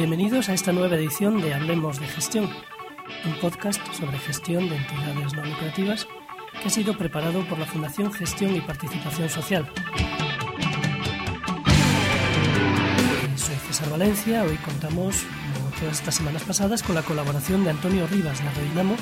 Bienvenidos 0.00 0.48
a 0.48 0.54
esta 0.54 0.72
nueva 0.72 0.96
edición 0.96 1.42
de 1.42 1.52
Hablemos 1.52 2.00
de 2.00 2.06
Gestión, 2.06 2.48
un 3.26 3.34
podcast 3.38 3.82
sobre 3.92 4.18
gestión 4.18 4.66
de 4.70 4.76
entidades 4.76 5.34
no 5.34 5.44
lucrativas 5.44 6.08
que 6.58 6.68
ha 6.68 6.70
sido 6.70 6.96
preparado 6.96 7.46
por 7.46 7.58
la 7.58 7.66
Fundación 7.66 8.10
Gestión 8.10 8.56
y 8.56 8.62
Participación 8.62 9.28
Social. 9.28 9.70
Soy 13.36 13.56
César 13.56 13.90
Valencia, 13.90 14.42
hoy 14.42 14.56
contamos, 14.64 15.16
como 15.52 15.68
todas 15.78 15.98
estas 15.98 16.14
semanas 16.14 16.44
pasadas, 16.44 16.82
con 16.82 16.94
la 16.94 17.02
colaboración 17.02 17.62
de 17.64 17.68
Antonio 17.68 18.06
Rivas 18.06 18.42
de 18.42 18.50
Redinamo 18.52 18.96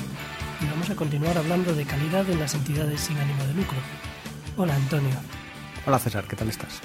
y 0.61 0.65
vamos 0.65 0.89
a 0.89 0.97
continuar 0.97 1.37
hablando 1.37 1.73
de 1.75 1.85
calidad 1.85 2.29
en 2.29 2.41
las 2.41 2.55
entidades 2.55 2.99
sin 2.99 3.17
ánimo 3.17 3.45
de 3.45 3.53
lucro. 3.53 3.77
Hola 4.57 4.75
Antonio. 4.75 5.15
Hola 5.85 5.97
César, 5.97 6.25
¿qué 6.27 6.35
tal 6.35 6.49
estás? 6.49 6.81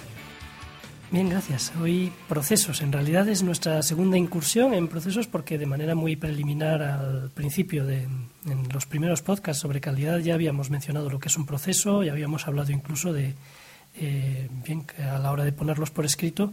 Bien, 1.15 1.29
gracias. 1.29 1.73
Hoy 1.81 2.13
procesos. 2.29 2.83
En 2.83 2.91
realidad 2.91 3.29
es 3.29 3.45
nuestra 3.45 3.81
segunda 3.85 4.19
incursión 4.19 4.75
en 4.75 4.89
procesos 4.89 5.29
porque 5.29 5.59
de 5.59 5.65
manera 5.65 5.95
muy 5.95 6.17
preliminar 6.17 6.83
al 6.83 7.31
principio 7.31 7.87
de 7.87 8.03
en 8.03 8.69
los 8.73 8.87
primeros 8.87 9.23
podcasts 9.23 9.63
sobre 9.63 9.81
calidad 9.81 10.19
ya 10.19 10.35
habíamos 10.35 10.71
mencionado 10.71 11.09
lo 11.09 11.21
que 11.21 11.29
es 11.29 11.37
un 11.37 11.47
proceso 11.47 12.03
y 12.03 12.09
habíamos 12.09 12.49
hablado 12.49 12.73
incluso 12.73 13.13
de 13.13 13.37
eh, 13.95 14.49
bien 14.67 14.87
a 15.09 15.21
la 15.21 15.31
hora 15.31 15.45
de 15.45 15.53
ponerlos 15.53 15.93
por 15.93 16.05
escrito 16.05 16.53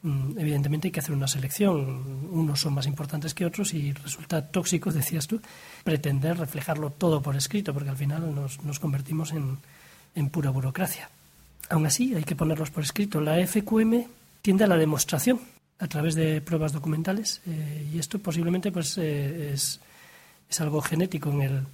mm, 0.00 0.38
evidentemente 0.38 0.88
hay 0.88 0.92
que 0.92 1.00
hacer 1.00 1.14
una 1.14 1.28
selección. 1.28 2.30
Unos 2.32 2.60
son 2.60 2.72
más 2.72 2.86
importantes 2.86 3.34
que 3.34 3.44
otros 3.44 3.74
y 3.74 3.92
resulta 3.92 4.48
tóxico, 4.48 4.90
decías 5.02 5.26
tú, 5.26 5.42
pretender 5.84 6.38
reflejarlo 6.38 6.92
todo 6.92 7.20
por 7.20 7.36
escrito 7.36 7.74
porque 7.74 7.90
al 7.90 7.98
final 7.98 8.34
nos, 8.34 8.64
nos 8.64 8.80
convertimos 8.80 9.32
en, 9.32 9.58
en 10.14 10.30
pura 10.30 10.48
burocracia. 10.48 11.10
Aún 11.70 11.86
así, 11.86 12.14
hay 12.14 12.24
que 12.24 12.36
ponerlos 12.36 12.70
por 12.70 12.82
escrito. 12.82 13.20
La 13.20 13.46
FQM 13.46 14.04
tiende 14.42 14.64
a 14.64 14.66
la 14.66 14.76
demostración 14.76 15.40
a 15.78 15.86
través 15.86 16.14
de 16.14 16.40
pruebas 16.40 16.72
documentales 16.72 17.40
eh, 17.46 17.88
y 17.92 17.98
esto 17.98 18.18
posiblemente 18.18 18.72
pues, 18.72 18.98
eh, 18.98 19.52
es, 19.52 19.80
algo 20.58 20.80
genético 20.80 21.30
en 21.30 21.42
el, 21.42 21.66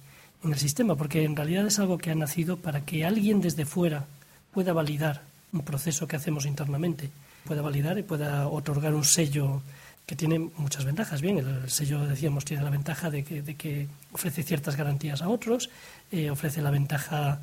sistema, 0.57 0.95
porque 0.95 1.23
en 1.23 1.35
realidad 1.35 1.65
es 1.65 1.79
algo 1.79 1.97
que 1.97 2.11
ha 2.11 2.15
nacido 2.15 2.57
para 2.57 2.81
que 2.81 3.03
alguien 3.03 3.41
desde 3.41 3.65
fuera 3.65 4.05
pueda 4.53 4.73
validar 4.73 5.23
un 5.51 5.61
proceso 5.61 6.07
que 6.07 6.17
hacemos 6.17 6.45
internamente, 6.45 7.09
pueda 7.45 7.63
validar 7.63 7.97
y 7.97 8.03
pueda 8.03 8.47
otorgar 8.47 8.93
un 8.93 9.05
sello 9.05 9.63
que 10.05 10.15
tiene 10.15 10.37
muchas 10.37 10.85
ventajas. 10.85 11.21
Bien, 11.21 11.39
el 11.39 11.67
sello, 11.71 12.05
decíamos, 12.05 12.45
tiene 12.45 12.61
la 12.61 12.69
ventaja 12.69 13.09
de 13.09 13.23
que, 13.23 13.41
de 13.41 13.55
que 13.55 13.87
ofrece 14.11 14.43
ciertas 14.43 14.75
garantías 14.75 15.23
a 15.23 15.29
otros, 15.29 15.71
eh, 16.11 16.29
ofrece 16.29 16.61
la 16.61 16.69
ventaja 16.69 17.39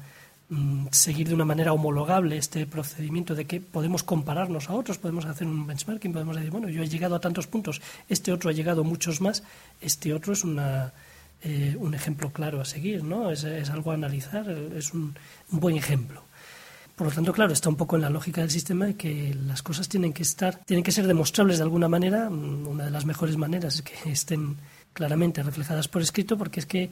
seguir 0.91 1.28
de 1.28 1.34
una 1.34 1.45
manera 1.45 1.72
homologable 1.72 2.36
este 2.36 2.67
procedimiento 2.67 3.34
de 3.34 3.47
que 3.47 3.61
podemos 3.61 4.03
compararnos 4.03 4.69
a 4.69 4.75
otros, 4.75 4.98
podemos 4.98 5.25
hacer 5.25 5.47
un 5.47 5.67
benchmarking, 5.67 6.12
podemos 6.12 6.36
decir, 6.36 6.50
bueno, 6.50 6.69
yo 6.69 6.83
he 6.83 6.89
llegado 6.89 7.14
a 7.14 7.20
tantos 7.20 7.47
puntos, 7.47 7.81
este 8.08 8.33
otro 8.33 8.50
ha 8.50 8.53
llegado 8.53 8.84
muchos 8.84 9.20
más, 9.20 9.42
este 9.80 10.12
otro 10.12 10.33
es 10.33 10.45
una, 10.45 10.92
eh, 11.42 11.77
un 11.78 11.95
ejemplo 11.95 12.30
claro 12.30 12.61
a 12.61 12.64
seguir, 12.64 13.03
¿no? 13.03 13.30
Es, 13.30 13.45
algo 13.70 13.92
a 13.92 13.95
analizar, 13.95 14.48
es 14.50 14.92
un, 14.92 15.14
buen 15.50 15.77
ejemplo. 15.77 16.23
Por 16.97 17.06
lo 17.06 17.12
tanto, 17.12 17.33
claro, 17.33 17.53
está 17.53 17.70
un 17.70 17.77
poco 17.77 17.97
en 17.97 18.03
la 18.03 18.11
lógica 18.11 18.42
del 18.42 18.50
sistema 18.50 18.84
de 18.84 18.95
que 18.95 19.34
las 19.34 19.62
cosas 19.62 19.89
tienen 19.89 20.12
que 20.12 20.23
estar, 20.23 20.56
tienen 20.67 20.84
que 20.84 20.92
ser 20.92 21.06
demostrables 21.06 21.56
de 21.56 21.64
alguna 21.64 21.89
manera. 21.89 22.28
Mm, 22.28 22.67
una 22.67 22.84
de 22.84 22.91
las 22.91 23.06
mejores 23.06 23.36
maneras 23.36 23.77
es 23.77 23.83
que 23.83 23.95
estén 24.12 24.56
claramente 24.92 25.42
reflejadas 25.42 25.89
por 25.89 26.03
escrito, 26.03 26.36
porque 26.36 26.61
es 26.61 26.67
que 26.67 26.91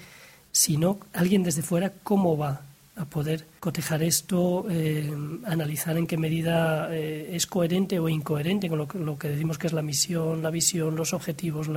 si 0.51 0.79
no, 0.79 0.99
alguien 1.13 1.43
desde 1.43 1.63
fuera, 1.63 1.93
¿cómo 2.03 2.37
va 2.39 2.63
a 2.97 3.05
poder 3.05 3.47
cotejar 3.61 4.03
esto, 4.03 4.67
eh, 4.69 5.11
analizar 5.45 5.97
en 5.97 6.07
qué 6.07 6.17
medida 6.17 6.95
eh, 6.95 7.31
es 7.35 7.47
coherente 7.47 7.99
o 7.99 8.09
incoherente 8.09 8.69
con 8.69 8.79
lo 8.79 9.19
que, 9.19 9.29
decimos 9.29 9.59
que 9.59 9.69
es 9.69 9.73
la 9.73 9.83
misión, 9.83 10.43
la 10.43 10.51
visión, 10.51 10.97
los 10.97 11.15
objetivos, 11.15 11.69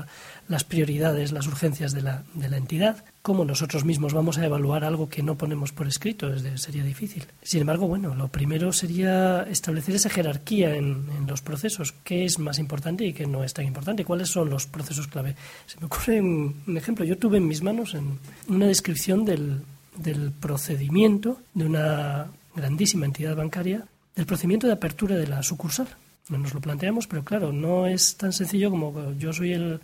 las 0.48 0.64
prioridades, 0.64 1.32
las 1.32 1.48
urgencias 1.48 1.94
de 1.94 2.02
la, 2.02 2.24
de 2.34 2.50
la 2.50 2.58
entidad. 2.58 3.06
¿Cómo 3.22 3.46
nosotros 3.46 3.86
mismos 3.86 4.14
vamos 4.14 4.38
a 4.38 4.46
evaluar 4.46 4.84
algo 4.84 5.08
que 5.08 5.24
no 5.24 5.38
ponemos 5.38 5.72
por 5.72 5.88
escrito? 5.88 6.38
sería 6.58 6.84
difícil. 6.84 7.26
Sin 7.42 7.62
embargo, 7.62 7.88
bueno, 7.88 8.16
lo 8.16 8.28
primero 8.28 8.74
sería 8.74 9.44
establecer 9.44 9.96
esa 9.96 10.10
jerarquía 10.10 10.76
en, 10.76 11.08
en 11.18 11.26
los 11.26 11.42
procesos. 11.42 11.94
¿Qué 12.04 12.26
es 12.26 12.38
más 12.38 12.60
importante 12.60 13.06
y 13.06 13.14
qué 13.14 13.26
no 13.26 13.46
es 13.46 13.54
tan 13.54 13.66
importante? 13.66 14.04
¿Cuáles 14.04 14.30
son 14.30 14.50
los 14.50 14.68
procesos 14.68 15.08
clave? 15.08 15.36
Se 15.68 15.80
me 15.80 15.86
ocurre 15.86 16.20
un, 16.20 16.64
un 16.68 16.78
ejemplo. 16.78 17.06
Yo 17.06 17.18
tuve 17.18 17.38
en 17.38 17.48
mis 17.48 17.62
manos 17.62 17.94
en 17.94 18.20
una 18.50 18.68
descripción 18.68 19.24
del, 19.24 19.62
del 19.96 20.32
procedimiento 20.32 21.40
de 21.54 21.66
una 21.66 22.28
grandísima 22.56 23.06
entidad 23.06 23.36
bancaria, 23.36 23.86
del 24.16 24.26
procedimiento 24.26 24.68
de 24.68 24.74
apertura 24.74 25.16
de 25.16 25.28
la 25.28 25.44
sucursal. 25.44 25.88
Nos 26.30 26.54
lo 26.54 26.62
planteamos, 26.62 27.08
pero 27.08 27.24
claro, 27.24 27.52
no 27.52 27.86
es 27.86 28.16
tan 28.16 28.32
sencillo 28.32 28.70
como 28.70 29.14
yo 29.14 29.34
soy 29.34 29.54
el, 29.54 29.82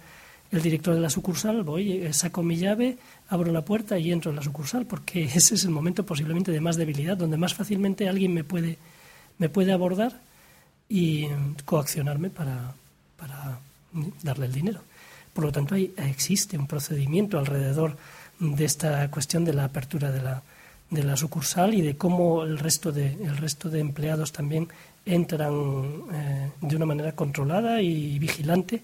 el 0.51 0.61
director 0.61 0.95
de 0.95 1.01
la 1.01 1.09
sucursal, 1.09 1.63
voy, 1.63 1.93
eh, 1.93 2.13
saco 2.13 2.41
mi 2.41 2.55
llave, 2.55 2.97
abro 3.27 3.51
la 3.51 3.65
puerta 3.65 3.99
y 3.99 4.11
entro 4.11 4.31
en 4.31 4.37
la 4.37 4.41
sucursal, 4.43 4.85
porque 4.85 5.23
ese 5.35 5.55
es 5.55 5.63
el 5.63 5.71
momento 5.71 6.05
posiblemente 6.05 6.51
de 6.51 6.61
más 6.61 6.75
debilidad, 6.75 7.17
donde 7.17 7.37
más 7.37 7.53
fácilmente 7.53 8.07
alguien 8.07 8.33
me 8.33 8.43
puede, 8.43 8.77
me 9.37 9.49
puede 9.49 9.73
abordar 9.73 10.19
y 10.87 11.27
coaccionarme 11.65 12.29
para, 12.29 12.73
para 13.17 13.59
darle 14.23 14.47
el 14.47 14.53
dinero. 14.53 14.81
Por 15.33 15.43
lo 15.43 15.51
tanto, 15.51 15.75
ahí 15.75 15.93
existe 15.97 16.57
un 16.57 16.67
procedimiento 16.67 17.37
alrededor 17.37 17.95
de 18.39 18.65
esta 18.65 19.09
cuestión 19.11 19.45
de 19.45 19.53
la 19.53 19.65
apertura 19.65 20.11
de 20.11 20.21
la, 20.21 20.41
de 20.89 21.03
la 21.03 21.17
sucursal 21.17 21.73
y 21.73 21.81
de 21.81 21.97
cómo 21.97 22.43
el 22.43 22.57
resto 22.57 22.91
de, 22.91 23.13
el 23.13 23.37
resto 23.37 23.69
de 23.69 23.79
empleados 23.79 24.31
también 24.31 24.67
entran 25.05 25.53
eh, 26.11 26.51
de 26.61 26.75
una 26.75 26.85
manera 26.85 27.11
controlada 27.13 27.81
y 27.81 28.17
vigilante 28.19 28.81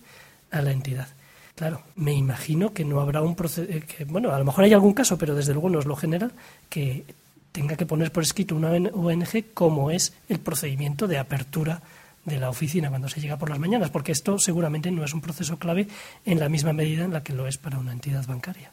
a 0.51 0.61
la 0.61 0.71
entidad. 0.71 1.07
Claro, 1.55 1.81
me 1.95 2.13
imagino 2.13 2.73
que 2.73 2.83
no 2.83 2.99
habrá 2.99 3.21
un 3.21 3.35
proceso, 3.35 3.71
eh, 3.71 3.85
bueno, 4.07 4.31
a 4.31 4.39
lo 4.39 4.45
mejor 4.45 4.65
hay 4.65 4.73
algún 4.73 4.93
caso, 4.93 5.17
pero 5.17 5.35
desde 5.35 5.53
luego 5.53 5.69
no 5.69 5.79
es 5.79 5.85
lo 5.85 5.95
general, 5.95 6.33
que 6.69 7.05
tenga 7.53 7.77
que 7.77 7.85
poner 7.85 8.11
por 8.11 8.23
escrito 8.23 8.55
una 8.55 8.71
ONG 8.71 9.53
cómo 9.53 9.89
es 9.89 10.13
el 10.27 10.39
procedimiento 10.39 11.07
de 11.07 11.17
apertura 11.17 11.81
de 12.25 12.39
la 12.39 12.49
oficina 12.49 12.89
cuando 12.89 13.07
se 13.07 13.21
llega 13.21 13.37
por 13.37 13.49
las 13.49 13.59
mañanas, 13.59 13.89
porque 13.91 14.11
esto 14.11 14.37
seguramente 14.37 14.91
no 14.91 15.05
es 15.05 15.13
un 15.13 15.21
proceso 15.21 15.57
clave 15.57 15.87
en 16.25 16.39
la 16.39 16.49
misma 16.49 16.73
medida 16.73 17.05
en 17.05 17.13
la 17.13 17.23
que 17.23 17.33
lo 17.33 17.47
es 17.47 17.57
para 17.57 17.79
una 17.79 17.93
entidad 17.93 18.25
bancaria. 18.25 18.71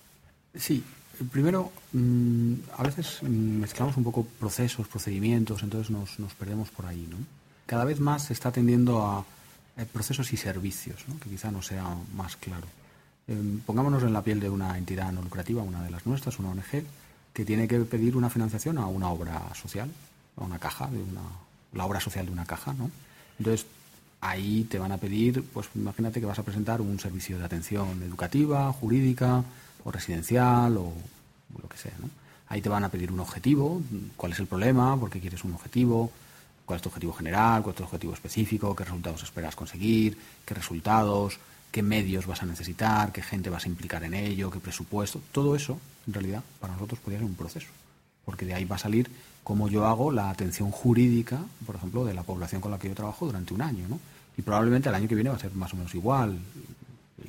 Sí, 0.54 0.84
primero, 1.30 1.72
mm, 1.92 2.54
a 2.76 2.82
veces 2.82 3.22
mezclamos 3.22 3.96
un 3.96 4.04
poco 4.04 4.24
procesos, 4.24 4.88
procedimientos, 4.88 5.62
entonces 5.62 5.90
nos, 5.90 6.18
nos 6.18 6.34
perdemos 6.34 6.70
por 6.70 6.86
ahí. 6.86 7.06
¿no? 7.10 7.16
Cada 7.66 7.84
vez 7.84 8.00
más 8.00 8.26
se 8.26 8.32
está 8.32 8.50
tendiendo 8.52 9.04
a, 9.04 9.24
procesos 9.92 10.32
y 10.32 10.36
servicios, 10.36 11.04
¿no? 11.08 11.18
que 11.18 11.30
quizá 11.30 11.50
no 11.50 11.62
sea 11.62 11.96
más 12.14 12.36
claro. 12.36 12.66
Em, 13.26 13.60
pongámonos 13.60 14.02
en 14.02 14.12
la 14.12 14.22
piel 14.22 14.38
de 14.38 14.50
una 14.50 14.76
entidad 14.76 15.10
no 15.12 15.22
lucrativa, 15.22 15.62
una 15.62 15.82
de 15.82 15.90
las 15.90 16.04
nuestras, 16.06 16.38
una 16.38 16.50
ONG, 16.50 16.84
que 17.32 17.44
tiene 17.44 17.66
que 17.66 17.80
pedir 17.80 18.16
una 18.16 18.28
financiación 18.28 18.76
a 18.76 18.86
una 18.86 19.08
obra 19.08 19.54
social, 19.54 19.90
a 20.36 20.44
una 20.44 20.58
caja, 20.58 20.88
de 20.88 20.98
una, 20.98 21.22
la 21.72 21.86
obra 21.86 22.00
social 22.00 22.26
de 22.26 22.32
una 22.32 22.44
caja. 22.44 22.74
¿no? 22.74 22.90
Entonces, 23.38 23.66
ahí 24.20 24.64
te 24.64 24.78
van 24.78 24.92
a 24.92 24.98
pedir, 24.98 25.42
pues 25.42 25.68
imagínate 25.74 26.20
que 26.20 26.26
vas 26.26 26.38
a 26.38 26.42
presentar 26.42 26.82
un 26.82 27.00
servicio 27.00 27.38
de 27.38 27.44
atención 27.44 28.02
educativa, 28.02 28.70
jurídica, 28.72 29.42
o 29.84 29.90
residencial 29.90 30.76
o, 30.76 30.92
lo 31.60 31.68
que 31.68 31.76
sea. 31.76 31.92
¿no? 32.00 32.08
Ahí 32.48 32.60
te 32.60 32.68
van 32.68 32.84
a 32.84 32.88
pedir 32.88 33.12
un 33.12 33.20
objetivo, 33.20 33.82
cuál 34.16 34.32
es 34.32 34.38
el 34.38 34.46
problema, 34.46 34.98
por 34.98 35.10
qué 35.10 35.20
quieres 35.20 35.44
un 35.44 35.54
objetivo, 35.54 36.10
cuál 36.64 36.76
es 36.76 36.82
tu 36.82 36.88
objetivo 36.88 37.12
general, 37.12 37.62
cuál 37.62 37.72
es 37.72 37.78
tu 37.78 37.84
objetivo 37.84 38.14
específico, 38.14 38.74
qué 38.76 38.84
resultados 38.84 39.22
esperas 39.22 39.56
conseguir, 39.56 40.18
qué 40.44 40.54
resultados, 40.54 41.38
qué 41.70 41.82
medios 41.82 42.26
vas 42.26 42.42
a 42.42 42.46
necesitar, 42.46 43.12
qué 43.12 43.22
gente 43.22 43.50
vas 43.50 43.64
a 43.64 43.68
implicar 43.68 44.04
en 44.04 44.14
ello, 44.14 44.50
qué 44.50 44.60
presupuesto. 44.60 45.20
Todo 45.32 45.56
eso, 45.56 45.78
en 46.06 46.12
realidad, 46.12 46.42
para 46.60 46.74
nosotros 46.74 47.00
podría 47.00 47.20
ser 47.20 47.26
un 47.26 47.34
proceso, 47.34 47.68
porque 48.24 48.44
de 48.44 48.54
ahí 48.54 48.64
va 48.64 48.76
a 48.76 48.80
salir 48.80 49.10
cómo 49.42 49.68
yo 49.68 49.86
hago 49.86 50.12
la 50.12 50.30
atención 50.30 50.70
jurídica, 50.70 51.38
por 51.66 51.76
ejemplo, 51.76 52.04
de 52.04 52.14
la 52.14 52.22
población 52.22 52.60
con 52.60 52.70
la 52.70 52.78
que 52.78 52.88
yo 52.88 52.94
trabajo 52.94 53.26
durante 53.26 53.54
un 53.54 53.62
año. 53.62 53.86
Y 54.36 54.42
probablemente 54.42 54.88
el 54.88 54.94
año 54.94 55.08
que 55.08 55.14
viene 55.14 55.30
va 55.30 55.36
a 55.36 55.40
ser 55.40 55.52
más 55.52 55.72
o 55.74 55.76
menos 55.76 55.94
igual 55.94 56.38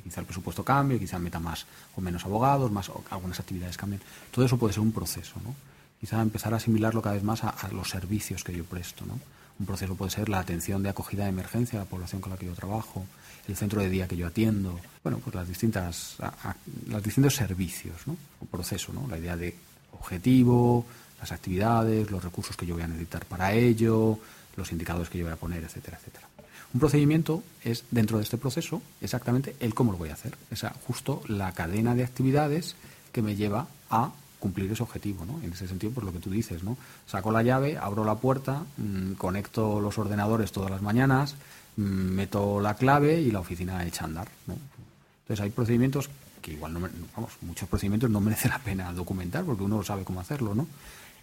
quizá 0.02 0.20
el 0.20 0.26
presupuesto 0.26 0.64
cambie, 0.64 0.98
quizá 0.98 1.18
meta 1.18 1.38
más 1.38 1.66
o 1.96 2.00
menos 2.00 2.24
abogados, 2.24 2.70
más 2.70 2.90
algunas 3.10 3.38
actividades 3.40 3.76
cambien. 3.76 4.00
Todo 4.30 4.44
eso 4.44 4.58
puede 4.58 4.72
ser 4.72 4.82
un 4.82 4.92
proceso, 4.92 5.34
¿no? 5.44 5.54
Quizá 6.00 6.20
empezar 6.20 6.52
a 6.52 6.56
asimilarlo 6.56 7.00
cada 7.00 7.14
vez 7.14 7.24
más 7.24 7.44
a, 7.44 7.54
los 7.72 7.88
servicios 7.88 8.44
que 8.44 8.52
yo 8.52 8.64
presto, 8.64 9.06
¿no? 9.06 9.18
Un 9.58 9.66
proceso 9.66 9.94
puede 9.94 10.10
ser 10.10 10.28
la 10.28 10.40
atención 10.40 10.82
de 10.82 10.88
acogida 10.88 11.24
de 11.24 11.30
emergencia 11.30 11.78
a 11.78 11.84
la 11.84 11.88
población 11.88 12.20
con 12.20 12.32
la 12.32 12.36
que 12.36 12.46
yo 12.46 12.54
trabajo, 12.54 13.06
el 13.46 13.56
centro 13.56 13.80
de 13.80 13.88
día 13.88 14.08
que 14.08 14.16
yo 14.16 14.26
atiendo, 14.26 14.80
bueno, 15.02 15.18
pues 15.18 15.34
las 15.34 15.46
distintas, 15.46 16.16
los 16.88 17.02
distintos 17.02 17.34
servicios, 17.34 18.06
¿no? 18.06 18.16
Un 18.40 18.48
proceso, 18.48 18.92
¿no? 18.92 19.06
La 19.08 19.18
idea 19.18 19.36
de 19.36 19.54
objetivo, 19.92 20.84
las 21.20 21.32
actividades, 21.32 22.10
los 22.10 22.22
recursos 22.22 22.56
que 22.56 22.66
yo 22.66 22.74
voy 22.74 22.82
a 22.82 22.88
necesitar 22.88 23.24
para 23.26 23.52
ello, 23.52 24.18
los 24.56 24.70
indicadores 24.72 25.08
que 25.08 25.18
yo 25.18 25.24
voy 25.24 25.32
a 25.32 25.36
poner, 25.36 25.62
etcétera, 25.64 25.98
etcétera. 25.98 26.28
Un 26.72 26.80
procedimiento 26.80 27.42
es, 27.62 27.84
dentro 27.90 28.18
de 28.18 28.24
este 28.24 28.38
proceso, 28.38 28.82
exactamente 29.00 29.56
el 29.60 29.74
cómo 29.74 29.92
lo 29.92 29.98
voy 29.98 30.10
a 30.10 30.14
hacer. 30.14 30.36
Es 30.50 30.64
justo 30.86 31.22
la 31.28 31.52
cadena 31.52 31.94
de 31.94 32.04
actividades 32.04 32.76
que 33.12 33.22
me 33.22 33.36
lleva 33.36 33.66
a 33.90 34.12
cumplir 34.40 34.70
ese 34.70 34.82
objetivo, 34.82 35.24
¿no? 35.24 35.40
En 35.42 35.52
ese 35.52 35.66
sentido, 35.66 35.92
por 35.92 36.04
lo 36.04 36.12
que 36.12 36.18
tú 36.18 36.30
dices, 36.30 36.62
¿no? 36.62 36.76
Saco 37.06 37.32
la 37.32 37.42
llave, 37.42 37.78
abro 37.78 38.04
la 38.04 38.16
puerta, 38.16 38.64
mm, 38.76 39.12
conecto 39.12 39.80
los 39.80 39.96
ordenadores 39.96 40.52
todas 40.52 40.70
las 40.70 40.82
mañanas, 40.82 41.36
mm, 41.76 41.82
meto 41.82 42.60
la 42.60 42.74
clave 42.74 43.20
y 43.20 43.30
la 43.30 43.40
oficina 43.40 43.82
echa 43.86 44.02
a 44.02 44.08
andar. 44.08 44.28
Entonces 44.46 45.42
hay 45.42 45.50
procedimientos 45.50 46.10
que 46.42 46.52
igual 46.52 46.74
no, 46.74 46.80
vamos, 47.16 47.32
muchos 47.40 47.66
procedimientos 47.66 48.10
no 48.10 48.20
merece 48.20 48.50
la 48.50 48.58
pena 48.58 48.92
documentar 48.92 49.44
porque 49.44 49.62
uno 49.62 49.82
sabe 49.82 50.04
cómo 50.04 50.20
hacerlo, 50.20 50.54
¿no? 50.54 50.66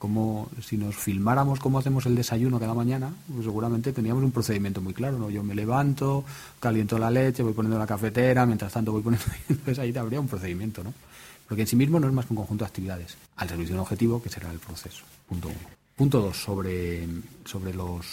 Como 0.01 0.49
si 0.59 0.77
nos 0.77 0.95
filmáramos 0.95 1.59
cómo 1.59 1.77
hacemos 1.77 2.07
el 2.07 2.15
desayuno 2.15 2.59
cada 2.59 2.73
mañana, 2.73 3.13
pues 3.31 3.45
seguramente 3.45 3.93
teníamos 3.93 4.23
un 4.23 4.31
procedimiento 4.31 4.81
muy 4.81 4.95
claro, 4.95 5.19
¿no? 5.19 5.29
Yo 5.29 5.43
me 5.43 5.53
levanto, 5.53 6.25
caliento 6.59 6.97
la 6.97 7.11
leche, 7.11 7.43
voy 7.43 7.53
poniendo 7.53 7.77
la 7.77 7.85
cafetera, 7.85 8.47
mientras 8.47 8.73
tanto 8.73 8.91
voy 8.91 9.03
poniendo... 9.03 9.27
Entonces 9.49 9.77
ahí 9.77 9.95
habría 9.95 10.19
un 10.19 10.27
procedimiento, 10.27 10.83
¿no? 10.83 10.91
Porque 11.47 11.61
en 11.61 11.67
sí 11.67 11.75
mismo 11.75 11.99
no 11.99 12.07
es 12.07 12.13
más 12.13 12.25
que 12.25 12.33
un 12.33 12.37
conjunto 12.37 12.65
de 12.65 12.69
actividades 12.69 13.15
al 13.35 13.47
servicio 13.47 13.75
de 13.75 13.79
un 13.79 13.81
objetivo 13.81 14.23
que 14.23 14.29
será 14.29 14.51
el 14.51 14.57
proceso. 14.57 15.03
Punto 15.29 15.49
uno. 15.49 15.69
Punto 15.95 16.19
dos, 16.19 16.37
sobre, 16.37 17.07
sobre 17.45 17.71
los 17.75 18.07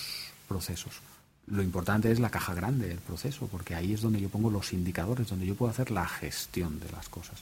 procesos. 0.47 1.01
Lo 1.47 1.63
importante 1.63 2.13
es 2.13 2.21
la 2.21 2.29
caja 2.29 2.53
grande 2.53 2.89
del 2.89 2.99
proceso, 2.99 3.47
porque 3.51 3.75
ahí 3.75 3.95
es 3.95 4.03
donde 4.03 4.21
yo 4.21 4.29
pongo 4.29 4.51
los 4.51 4.75
indicadores, 4.75 5.27
donde 5.27 5.47
yo 5.47 5.55
puedo 5.55 5.71
hacer 5.71 5.91
la 5.91 6.07
gestión 6.07 6.81
de 6.81 6.93
las 6.93 7.09
cosas. 7.09 7.41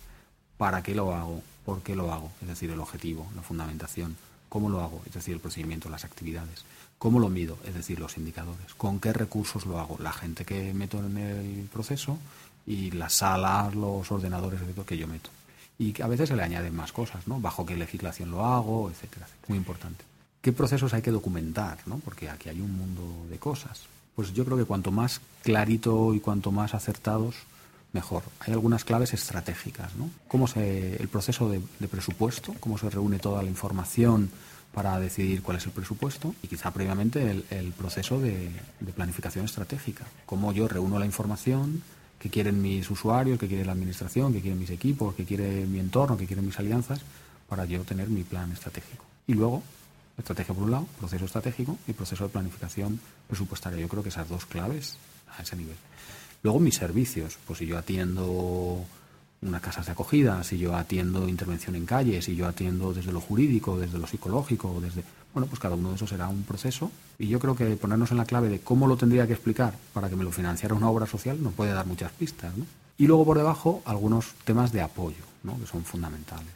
¿Para 0.57 0.85
qué 0.85 0.95
lo 0.95 1.13
hago? 1.13 1.43
¿Por 1.65 1.83
qué 1.83 1.97
lo 1.97 2.13
hago? 2.13 2.31
Es 2.43 2.47
decir, 2.47 2.71
el 2.71 2.79
objetivo, 2.79 3.27
la 3.35 3.43
fundamentación. 3.43 4.17
¿Cómo 4.49 4.69
lo 4.69 4.81
hago? 4.81 5.03
Es 5.07 5.15
decir, 5.15 5.35
el 5.35 5.41
procedimiento, 5.41 5.89
las 5.89 6.05
actividades. 6.05 6.65
¿Cómo 6.99 7.19
lo 7.19 7.29
mido? 7.29 7.59
Es 7.67 7.75
decir, 7.75 8.01
los 8.01 8.17
indicadores. 8.17 8.75
¿Con 8.75 9.01
qué 9.01 9.13
recursos 9.13 9.67
lo 9.67 9.79
hago? 9.79 9.99
La 10.01 10.13
gente 10.13 10.45
que 10.45 10.73
meto 10.73 10.99
en 10.99 11.19
el 11.19 11.69
proceso 11.73 12.19
y 12.67 12.91
las 12.93 13.15
salas, 13.15 13.75
los 13.75 14.11
ordenadores 14.11 14.61
que 14.87 14.97
yo 14.97 15.07
meto. 15.07 15.31
Y 15.79 16.01
a 16.01 16.07
veces 16.07 16.31
se 16.31 16.37
le 16.37 16.43
añaden 16.43 16.75
más 16.75 16.93
cosas, 16.93 17.27
¿no? 17.27 17.39
Bajo 17.39 17.67
qué 17.67 17.77
legislación 17.77 18.31
lo 18.31 18.45
hago, 18.45 18.89
etcétera, 18.91 19.27
etcétera. 19.27 19.49
Muy 19.49 19.59
importante. 19.59 20.05
¿Qué 20.41 20.53
procesos 20.53 20.95
hay 20.95 21.03
que 21.03 21.11
documentar? 21.11 21.79
¿no? 21.87 21.99
Porque 21.99 22.31
aquí 22.31 22.49
hay 22.49 22.61
un 22.61 22.77
mundo 22.77 23.27
de 23.29 23.39
cosas 23.39 23.83
pues 24.17 24.33
yo 24.33 24.45
creo 24.47 24.57
que 24.57 24.65
cuanto 24.65 24.91
más 24.91 25.21
clarito 25.43 26.15
y 26.15 26.21
cuanto 26.21 26.51
más 26.51 26.75
acertados, 26.75 27.37
mejor. 27.97 28.23
Hay 28.41 28.53
algunas 28.53 28.85
claves 28.85 29.13
estratégicas, 29.13 29.95
¿no? 29.97 30.11
Cómo 30.29 30.47
se, 30.47 30.97
el 30.97 31.09
proceso 31.09 31.49
de, 31.49 31.61
presupuesto, 31.89 32.55
cómo 32.61 32.79
se 32.79 32.89
reúne 32.91 33.19
toda 33.19 33.43
la 33.43 33.49
información 33.49 34.31
para 34.73 35.01
decidir 35.01 35.43
cuál 35.43 35.57
es 35.57 35.67
el 35.67 35.73
presupuesto 35.73 36.35
y 36.43 36.49
quizá 36.49 36.71
previamente 36.71 37.19
el, 37.51 37.73
proceso 37.73 38.21
de, 38.21 38.51
planificación 38.95 39.45
estratégica. 39.45 40.05
Cómo 40.27 40.53
yo 40.53 40.69
reúno 40.69 40.99
la 40.99 41.07
información 41.07 41.83
que 42.19 42.31
quieren 42.31 42.61
mis 42.61 42.91
usuarios, 42.91 43.39
que 43.39 43.49
quiere 43.49 43.65
la 43.65 43.73
administración, 43.73 44.33
que 44.33 44.41
quieren 44.41 44.59
mis 44.59 44.71
equipos, 44.71 45.15
que 45.15 45.25
quiere 45.25 45.67
mi 45.67 45.79
entorno, 45.79 46.17
que 46.17 46.27
quieren 46.27 46.47
mis 46.47 46.59
alianzas, 46.59 47.01
para 47.49 47.65
yo 47.65 47.83
tener 47.85 48.09
mi 48.09 48.25
plan 48.25 48.53
estratégico. 48.53 49.05
Y 49.27 49.35
luego 49.35 49.63
Estrategia 50.19 50.55
por 50.55 50.65
un 50.65 50.71
lado, 50.71 50.87
proceso 50.99 51.27
estratégico 51.27 51.77
y 51.87 51.93
proceso 51.93 52.25
de 52.25 52.31
planificación 52.31 52.99
presupuestaria. 53.29 53.79
Yo 53.79 53.89
creo 53.89 54.03
que 54.03 54.09
esas 54.09 54.29
dos 54.29 54.47
claves 54.47 54.97
a 55.37 55.43
ese 55.43 55.57
nivel. 55.57 55.77
Luego 56.43 56.61
mis 56.61 56.77
servicios, 56.77 57.39
pues 57.47 57.59
si 57.59 57.67
yo 57.67 57.79
atiendo 57.79 58.85
unas 59.43 59.61
casas 59.61 59.87
de 59.87 59.93
acogida, 59.93 60.43
si 60.45 60.59
yo 60.59 60.75
atiendo 60.75 61.29
intervención 61.29 61.77
en 61.77 61.87
calle, 61.87 62.23
si 62.23 62.37
yo 62.37 62.47
atiendo 62.47 62.93
desde 62.93 63.13
lo 63.13 63.21
jurídico, 63.21 63.79
desde 63.79 63.99
lo 63.99 64.07
psicológico, 64.07 64.81
desde 64.81 65.05
bueno, 65.35 65.49
pues 65.49 65.61
cada 65.61 65.75
uno 65.75 65.91
de 65.91 65.97
esos 65.97 66.09
será 66.09 66.29
un 66.29 66.45
proceso 66.45 66.91
y 67.19 67.29
yo 67.29 67.39
creo 67.39 67.55
que 67.55 67.77
ponernos 67.77 68.11
en 68.11 68.17
la 68.17 68.25
clave 68.25 68.49
de 68.49 68.61
cómo 68.61 68.87
lo 68.87 68.97
tendría 68.97 69.27
que 69.27 69.35
explicar 69.35 69.75
para 69.93 70.09
que 70.09 70.17
me 70.17 70.25
lo 70.25 70.33
financiara 70.33 70.75
una 70.75 70.89
obra 70.89 71.07
social 71.07 71.43
nos 71.43 71.53
puede 71.53 71.73
dar 71.73 71.87
muchas 71.87 72.11
pistas, 72.13 72.57
¿no? 72.57 72.65
Y 72.97 73.07
luego 73.07 73.27
por 73.27 73.37
debajo 73.37 73.83
algunos 73.85 74.33
temas 74.45 74.73
de 74.73 74.81
apoyo, 74.81 75.23
¿no? 75.43 75.59
que 75.59 75.67
son 75.67 75.85
fundamentales. 75.85 76.55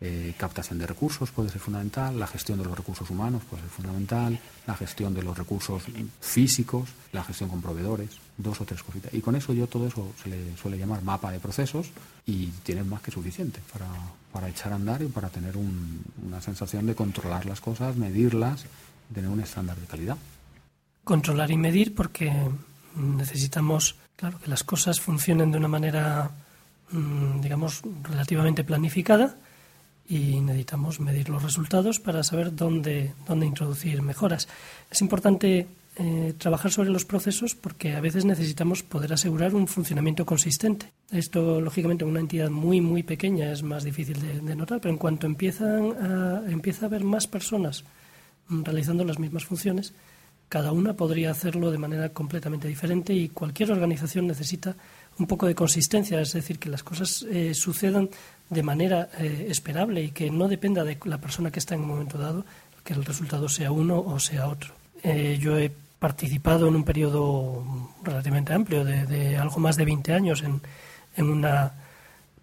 Eh, 0.00 0.34
captación 0.36 0.78
de 0.78 0.86
recursos 0.86 1.30
puede 1.30 1.48
ser 1.48 1.60
fundamental, 1.60 2.18
la 2.18 2.26
gestión 2.26 2.58
de 2.58 2.64
los 2.64 2.76
recursos 2.76 3.08
humanos 3.08 3.42
puede 3.48 3.62
ser 3.62 3.70
fundamental, 3.70 4.38
la 4.66 4.74
gestión 4.74 5.14
de 5.14 5.22
los 5.22 5.38
recursos 5.38 5.84
físicos, 6.20 6.88
la 7.12 7.22
gestión 7.22 7.48
con 7.48 7.62
proveedores, 7.62 8.10
dos 8.36 8.60
o 8.60 8.64
tres 8.64 8.82
cositas. 8.82 9.14
Y 9.14 9.20
con 9.20 9.36
eso 9.36 9.52
yo 9.52 9.66
todo 9.66 9.86
eso 9.86 10.12
se 10.22 10.28
le 10.28 10.56
suele 10.56 10.78
llamar 10.78 11.02
mapa 11.02 11.30
de 11.30 11.38
procesos 11.38 11.90
y 12.26 12.48
tiene 12.64 12.82
más 12.82 13.00
que 13.02 13.12
suficiente 13.12 13.60
para, 13.72 13.86
para 14.32 14.48
echar 14.48 14.72
a 14.72 14.76
andar 14.76 15.00
y 15.00 15.06
para 15.06 15.30
tener 15.30 15.54
una 15.56 16.40
sensación 16.40 16.86
de 16.86 16.94
controlar 16.94 17.46
las 17.46 17.60
cosas, 17.60 17.96
medirlas, 17.96 18.66
tener 19.14 19.30
un 19.30 19.40
estándar 19.40 19.76
de 19.76 19.86
calidad. 19.86 20.18
Controlar 21.04 21.50
y 21.50 21.56
medir 21.56 21.94
porque 21.94 22.32
necesitamos, 22.96 23.96
claro, 24.16 24.38
que 24.38 24.50
las 24.50 24.64
cosas 24.64 25.00
funcionen 25.00 25.52
de 25.52 25.58
una 25.58 25.68
manera, 25.68 26.30
mm, 26.90 27.40
digamos, 27.40 27.82
relativamente 28.02 28.64
planificada 28.64 29.36
y 30.08 30.40
necesitamos 30.40 31.00
medir 31.00 31.28
los 31.28 31.42
resultados 31.42 32.00
para 32.00 32.22
saber 32.22 32.54
dónde, 32.54 33.14
dónde 33.26 33.46
introducir 33.46 34.02
mejoras. 34.02 34.48
Es 34.90 35.00
importante 35.00 35.66
eh, 35.96 36.34
trabajar 36.38 36.72
sobre 36.72 36.90
los 36.90 37.04
procesos 37.04 37.54
porque 37.54 37.94
a 37.94 38.00
veces 38.00 38.24
necesitamos 38.24 38.82
poder 38.82 39.12
asegurar 39.12 39.54
un 39.54 39.68
funcionamiento 39.68 40.26
consistente. 40.26 40.92
Esto, 41.10 41.60
lógicamente, 41.60 42.04
en 42.04 42.10
una 42.10 42.20
entidad 42.20 42.50
muy, 42.50 42.80
muy 42.80 43.02
pequeña 43.04 43.52
es 43.52 43.62
más 43.62 43.84
difícil 43.84 44.20
de, 44.44 44.56
notar, 44.56 44.80
pero 44.80 44.92
en 44.92 44.98
cuanto 44.98 45.26
empiezan 45.26 45.92
a, 45.92 46.42
empieza 46.50 46.84
a 46.84 46.88
haber 46.88 47.04
más 47.04 47.26
personas 47.26 47.84
realizando 48.48 49.04
las 49.04 49.18
mismas 49.18 49.44
funciones, 49.44 49.94
cada 50.48 50.72
una 50.72 50.94
podría 50.94 51.30
hacerlo 51.30 51.70
de 51.70 51.78
manera 51.78 52.10
completamente 52.10 52.68
diferente 52.68 53.14
y 53.14 53.28
cualquier 53.28 53.72
organización 53.72 54.26
necesita 54.26 54.76
un 55.18 55.26
poco 55.26 55.46
de 55.46 55.54
consistencia, 55.54 56.20
es 56.20 56.32
decir, 56.32 56.58
que 56.58 56.68
las 56.68 56.82
cosas 56.82 57.24
eh, 57.30 57.54
sucedan 57.54 58.10
de 58.50 58.62
manera 58.62 59.08
eh, 59.18 59.46
esperable 59.48 60.02
y 60.02 60.10
que 60.10 60.30
no 60.30 60.48
dependa 60.48 60.84
de 60.84 60.98
la 61.04 61.18
persona 61.18 61.50
que 61.50 61.58
está 61.58 61.74
en 61.74 61.82
un 61.82 61.88
momento 61.88 62.18
dado, 62.18 62.44
que 62.84 62.92
el 62.92 63.04
resultado 63.04 63.48
sea 63.48 63.72
uno 63.72 63.98
o 63.98 64.18
sea 64.20 64.48
otro. 64.48 64.74
Eh, 65.02 65.38
yo 65.40 65.58
he 65.58 65.70
participado 65.98 66.68
en 66.68 66.76
un 66.76 66.84
periodo 66.84 67.64
relativamente 68.02 68.52
amplio, 68.52 68.84
de, 68.84 69.36
algo 69.36 69.58
más 69.58 69.76
de 69.76 69.84
20 69.86 70.12
años, 70.12 70.42
en, 70.42 70.60
en 71.16 71.30
una 71.30 71.72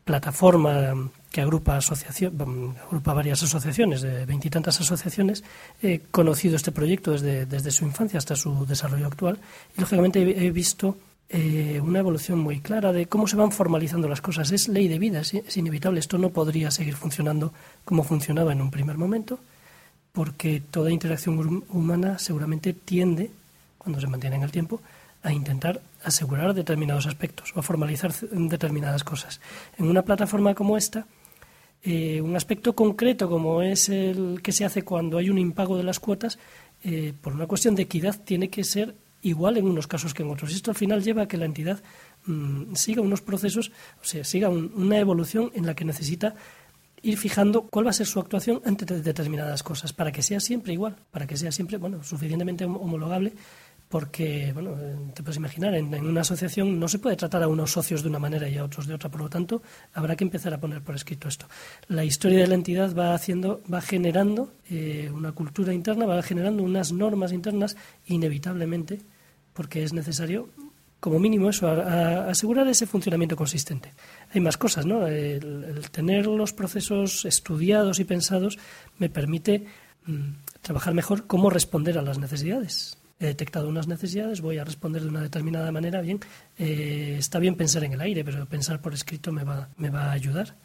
plataforma 0.04 0.96
que 1.32 1.42
agrupa, 1.42 1.78
asociación, 1.78 2.76
agrupa 2.86 3.14
varias 3.14 3.44
asociaciones, 3.44 4.02
de 4.02 4.26
veintitantas 4.26 4.82
asociaciones. 4.82 5.44
He 5.82 6.02
conocido 6.12 6.56
este 6.56 6.72
proyecto 6.72 7.12
desde, 7.12 7.46
desde 7.46 7.72
su 7.72 7.86
infancia 7.86 8.18
hasta 8.18 8.36
su 8.36 8.66
desarrollo 8.66 9.08
actual 9.08 9.40
y, 9.78 9.82
lógicamente, 9.82 10.22
he 10.22 10.52
visto 10.52 10.98
eh, 11.34 11.80
una 11.82 12.00
evolución 12.00 12.40
muy 12.40 12.60
clara 12.60 12.92
de 12.92 13.06
cómo 13.06 13.26
se 13.26 13.38
van 13.38 13.54
formalizando 13.54 14.10
las 14.10 14.20
cosas. 14.20 14.52
Es 14.52 14.68
ley 14.68 14.90
de 14.90 15.00
vida, 15.00 15.22
es, 15.22 15.56
inevitable. 15.56 16.02
Esto 16.02 16.18
no 16.18 16.32
podría 16.32 16.72
seguir 16.72 16.96
funcionando 16.96 17.54
como 17.86 18.04
funcionaba 18.04 18.52
en 18.52 18.62
un 18.62 18.70
primer 18.70 18.98
momento, 18.98 19.40
porque 20.12 20.62
toda 20.70 20.92
interacción 20.92 21.64
humana 21.70 22.20
seguramente 22.20 22.74
tiende, 22.74 23.32
cuando 23.78 24.02
se 24.02 24.08
mantiene 24.08 24.36
en 24.36 24.44
el 24.44 24.52
tiempo, 24.52 24.82
a 25.24 25.32
intentar 25.32 25.80
asegurar 26.04 26.54
determinados 26.54 27.08
aspectos 27.08 27.54
o 27.56 27.62
a 27.62 27.64
formalizar 27.64 28.14
determinadas 28.14 29.06
cosas. 29.06 29.40
En 29.78 29.88
una 29.88 30.02
plataforma 30.02 30.54
como 30.54 30.76
esta, 30.76 31.06
eh, 31.82 32.20
un 32.20 32.36
aspecto 32.36 32.76
concreto 32.76 33.30
como 33.30 33.62
es 33.62 33.88
el 33.88 34.42
que 34.44 34.52
se 34.52 34.66
hace 34.66 34.84
cuando 34.84 35.18
hay 35.18 35.30
un 35.30 35.38
impago 35.38 35.78
de 35.78 35.84
las 35.84 36.02
cuotas, 36.02 36.40
eh, 36.84 37.14
por 37.22 37.32
una 37.32 37.48
cuestión 37.48 37.76
de 37.76 37.84
equidad, 37.84 38.20
tiene 38.22 38.50
que 38.50 38.66
ser 38.66 38.96
igual 39.22 39.58
en 39.58 39.66
unos 39.66 39.88
casos 39.88 40.14
que 40.14 40.24
en 40.24 40.30
otros. 40.30 40.54
Esto 40.54 40.72
al 40.72 40.78
final 40.78 41.04
lleva 41.04 41.24
a 41.24 41.28
que 41.28 41.38
la 41.38 41.46
entidad 41.46 41.82
mm, 42.26 42.76
siga 42.76 43.02
unos 43.02 43.22
procesos, 43.22 43.72
o 44.02 44.06
sea, 44.06 44.24
siga 44.24 44.50
una 44.50 44.98
evolución 44.98 45.52
en 45.54 45.66
la 45.66 45.76
que 45.76 45.86
necesita 45.86 46.36
ir 47.04 47.18
fijando 47.18 47.64
cuál 47.64 47.88
va 47.88 47.90
a 47.90 47.94
ser 47.94 48.06
su 48.06 48.20
actuación 48.20 48.62
ante 48.66 48.86
determinadas 48.86 49.64
cosas, 49.64 49.92
para 49.92 50.12
que 50.12 50.22
sea 50.22 50.40
siempre 50.40 50.74
igual, 50.74 50.96
para 51.10 51.26
que 51.26 51.36
sea 51.36 51.52
siempre, 51.52 51.78
bueno, 51.78 52.04
suficientemente 52.04 52.66
homologable 52.66 53.34
porque, 53.92 54.52
bueno, 54.54 54.72
eh, 54.80 54.96
te 55.14 55.22
puedes 55.22 55.36
imaginar, 55.36 55.76
en, 55.76 55.94
una 55.94 56.22
asociación 56.22 56.80
no 56.80 56.88
se 56.88 56.98
puede 56.98 57.18
tratar 57.18 57.44
a 57.44 57.50
unos 57.50 57.72
socios 57.72 58.02
de 58.02 58.08
una 58.08 58.20
manera 58.20 58.48
y 58.48 58.58
a 58.58 58.64
otros 58.64 58.88
de 58.88 58.94
otra, 58.94 59.10
por 59.12 59.20
lo 59.20 59.30
tanto, 59.30 59.62
habrá 59.94 60.16
que 60.16 60.24
empezar 60.24 60.54
a 60.54 60.60
poner 60.60 60.82
por 60.82 60.96
escrito 60.96 61.28
esto. 61.28 61.46
La 61.90 62.06
historia 62.06 62.40
de 62.40 62.48
la 62.48 62.56
entidad 62.56 62.96
va 62.96 63.14
haciendo, 63.14 63.62
va 63.72 63.82
generando 63.82 64.54
eh, 64.70 65.12
una 65.14 65.34
cultura 65.34 65.74
interna, 65.74 66.06
va 66.06 66.24
generando 66.24 66.64
unas 66.64 66.94
normas 66.94 67.34
internas, 67.34 67.76
inevitablemente, 68.08 69.02
porque 69.54 69.84
es 69.84 69.94
necesario, 69.94 70.50
como 71.00 71.20
mínimo, 71.20 71.50
eso, 71.50 71.70
asegurar 71.70 72.68
ese 72.68 72.86
funcionamiento 72.86 73.36
consistente. 73.36 73.94
Hay 74.34 74.42
más 74.42 74.58
cosas, 74.58 74.86
¿no? 74.86 75.08
El, 75.08 75.90
tener 75.92 76.28
los 76.28 76.54
procesos 76.54 77.26
estudiados 77.26 78.00
y 78.00 78.04
pensados 78.04 78.60
me 78.98 79.10
permite 79.10 79.66
mm, 80.06 80.30
trabajar 80.62 80.94
mejor 80.94 81.28
cómo 81.28 81.50
responder 81.50 81.98
a 81.98 82.02
las 82.02 82.18
necesidades 82.18 82.98
he 83.22 83.28
detectado 83.28 83.70
unas 83.70 83.88
necesidades, 83.88 84.42
voy 84.42 84.58
a 84.58 84.64
responder 84.64 85.04
de 85.04 85.10
una 85.10 85.22
determinada 85.22 85.72
manera, 85.72 86.02
bien, 86.02 86.20
eh, 86.58 87.18
está 87.20 87.38
bien 87.38 87.56
pensar 87.56 87.84
en 87.84 87.94
el 87.94 88.02
aire, 88.02 88.26
pero 88.26 88.48
pensar 88.48 88.82
por 88.82 88.96
escrito 88.96 89.32
me 89.32 89.44
va, 89.44 89.70
me 89.78 89.92
va 89.92 90.06
a 90.06 90.12
ayudar 90.12 90.56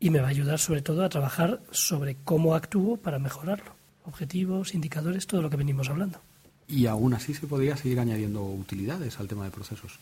y 0.00 0.08
me 0.08 0.20
va 0.20 0.28
a 0.28 0.30
ayudar 0.30 0.58
sobre 0.58 0.80
todo 0.80 1.04
a 1.04 1.10
trabajar 1.10 1.60
sobre 1.70 2.16
cómo 2.24 2.54
actúo 2.54 2.96
para 2.96 3.18
mejorarlo. 3.18 3.76
Objetivos, 4.06 4.74
indicadores, 4.74 5.26
todo 5.26 5.42
lo 5.42 5.50
que 5.50 5.58
venimos 5.58 5.90
hablando. 5.90 6.22
Y 6.70 6.86
aún 6.86 7.14
así 7.14 7.34
se 7.34 7.46
podría 7.46 7.76
seguir 7.76 7.98
añadiendo 7.98 8.44
utilidades 8.44 9.18
al 9.18 9.26
tema 9.26 9.44
de 9.44 9.50
procesos. 9.50 9.98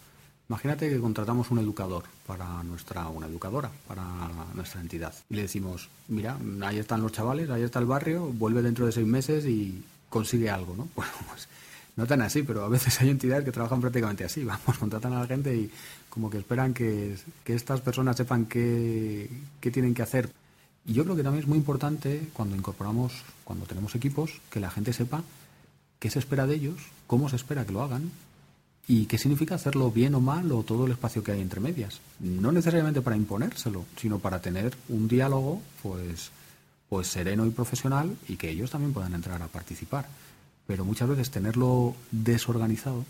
Imagínate 0.49 0.89
que 0.89 0.99
contratamos 0.99 1.51
un 1.51 1.59
educador 1.59 2.05
para 2.27 2.63
nuestra, 2.63 3.09
una 3.09 3.27
educadora 3.27 3.71
para 3.87 4.05
nuestra 4.55 4.81
entidad. 4.81 5.15
Y 5.29 5.35
le 5.35 5.43
decimos, 5.43 5.89
mira, 6.09 6.39
ahí 6.63 6.79
están 6.79 7.03
los 7.03 7.13
chavales, 7.13 7.51
ahí 7.51 7.63
está 7.63 7.79
el 7.79 7.87
barrio, 7.87 8.27
vuelve 8.27 8.63
dentro 8.63 8.87
de 8.87 8.93
seis 8.93 9.07
meses 9.07 9.45
y 9.45 9.83
consigue 10.09 10.51
algo, 10.51 10.75
¿no? 10.75 10.89
Bueno, 10.97 11.13
pues 11.29 11.49
no 11.97 12.07
tan 12.07 12.23
así, 12.23 12.43
pero 12.43 12.65
a 12.65 12.69
veces 12.69 12.99
hay 13.01 13.11
entidades 13.11 13.45
que 13.45 13.53
trabajan 13.53 13.81
prácticamente 13.81 14.25
así. 14.25 14.45
Vamos, 14.45 14.79
contratan 14.79 15.13
a 15.13 15.21
la 15.21 15.27
gente 15.27 15.55
y 15.55 15.71
como 16.09 16.31
que 16.31 16.39
esperan 16.39 16.73
que, 16.73 17.17
estas 17.45 17.81
personas 17.83 18.17
sepan 18.17 18.47
qué, 18.47 19.29
qué 19.61 19.71
tienen 19.71 19.93
que 19.95 20.03
hacer. 20.03 20.31
Y 20.87 20.95
yo 20.95 21.05
creo 21.05 21.17
que 21.17 21.23
también 21.23 21.43
es 21.43 21.49
muy 21.49 21.59
importante 21.59 22.29
cuando 22.33 22.57
incorporamos, 22.57 23.13
cuando 23.45 23.67
tenemos 23.67 23.95
equipos, 23.95 24.41
que 24.51 24.61
la 24.61 24.71
gente 24.71 24.95
sepa 24.95 25.23
qué 25.99 26.11
se 26.11 26.19
espera 26.19 26.47
de 26.47 26.55
ellos, 26.55 26.77
cómo 27.07 27.29
se 27.29 27.37
espera 27.37 27.65
que 27.65 27.73
lo 27.73 27.83
hagan 27.83 28.11
y 28.87 29.07
qué 29.07 29.19
significa 29.19 29.55
hacerlo 29.55 29.91
bien 29.91 30.15
o 30.15 30.21
mal 30.21 30.51
o 30.53 30.63
todo 30.63 30.87
el 30.87 30.93
espacio 30.93 31.23
que 31.23 31.33
hay 31.33 31.41
entre 31.41 31.61
medias. 31.61 32.01
No 32.21 32.53
necesariamente 32.53 33.03
para 33.03 33.17
imponérselo, 33.17 33.85
sino 33.97 34.19
para 34.19 34.41
tener 34.41 34.75
un 34.89 35.09
diálogo 35.09 35.61
pues, 35.83 36.31
pues 36.89 37.09
sereno 37.09 37.47
y 37.47 37.51
profesional 37.51 38.17
y 38.29 38.37
que 38.37 38.51
ellos 38.51 38.71
también 38.71 38.93
puedan 38.93 39.15
entrar 39.15 39.43
a 39.43 39.49
participar. 39.49 40.09
Pero 40.67 40.85
muchas 40.85 41.09
veces 41.09 41.31
tenerlo 41.31 41.95
desorganizado 42.11 43.05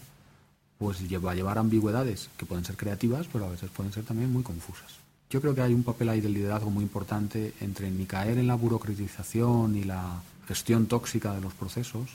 pues 0.79 0.99
va 1.25 1.33
a 1.33 1.35
llevar 1.35 1.59
ambigüedades 1.59 2.31
que 2.37 2.47
pueden 2.47 2.65
ser 2.65 2.77
creativas, 2.77 3.27
pero 3.33 3.47
a 3.47 3.51
veces 3.51 3.69
pueden 3.71 3.93
ser 3.93 4.05
también 4.05 4.33
muy 4.33 4.45
confusas. 4.45 4.95
Yo 5.29 5.41
creo 5.41 5.55
que 5.55 5.61
hay 5.61 5.75
un 5.75 5.83
papel 5.83 6.09
ahí 6.09 6.21
del 6.21 6.33
liderazgo 6.33 6.71
muy 6.71 6.85
importante 6.85 7.53
entre 7.61 7.91
ni 7.91 8.07
caer 8.07 8.39
en 8.39 8.47
la 8.47 8.55
burocratización 8.55 9.77
y 9.77 9.85
la 9.85 10.23
gestión 10.47 10.87
tóxica 10.87 11.35
de 11.35 11.41
los 11.41 11.53
procesos, 11.53 12.09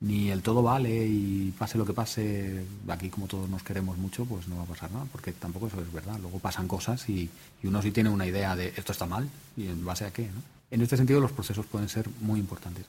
ni 0.00 0.30
el 0.30 0.42
todo 0.42 0.62
vale 0.62 1.06
y 1.06 1.52
pase 1.58 1.76
lo 1.76 1.84
que 1.84 1.92
pase, 1.92 2.64
aquí 2.88 3.08
como 3.10 3.26
todos 3.26 3.48
nos 3.48 3.62
queremos 3.62 3.98
mucho, 3.98 4.24
pues 4.24 4.46
no 4.46 4.56
va 4.56 4.62
a 4.62 4.66
pasar 4.66 4.90
nada, 4.92 5.06
porque 5.10 5.32
tampoco 5.32 5.66
eso 5.66 5.80
es 5.80 5.92
verdad. 5.92 6.18
Luego 6.20 6.38
pasan 6.38 6.68
cosas 6.68 7.08
y, 7.08 7.28
uno 7.64 7.82
sí 7.82 7.90
tiene 7.90 8.10
una 8.10 8.26
idea 8.26 8.54
de 8.54 8.68
esto 8.76 8.92
está 8.92 9.06
mal 9.06 9.28
y 9.56 9.66
en 9.66 9.84
base 9.84 10.04
a 10.04 10.12
qué. 10.12 10.22
¿no? 10.22 10.42
En 10.70 10.80
este 10.82 10.96
sentido 10.96 11.20
los 11.20 11.32
procesos 11.32 11.66
pueden 11.66 11.88
ser 11.88 12.08
muy 12.20 12.38
importantes 12.38 12.84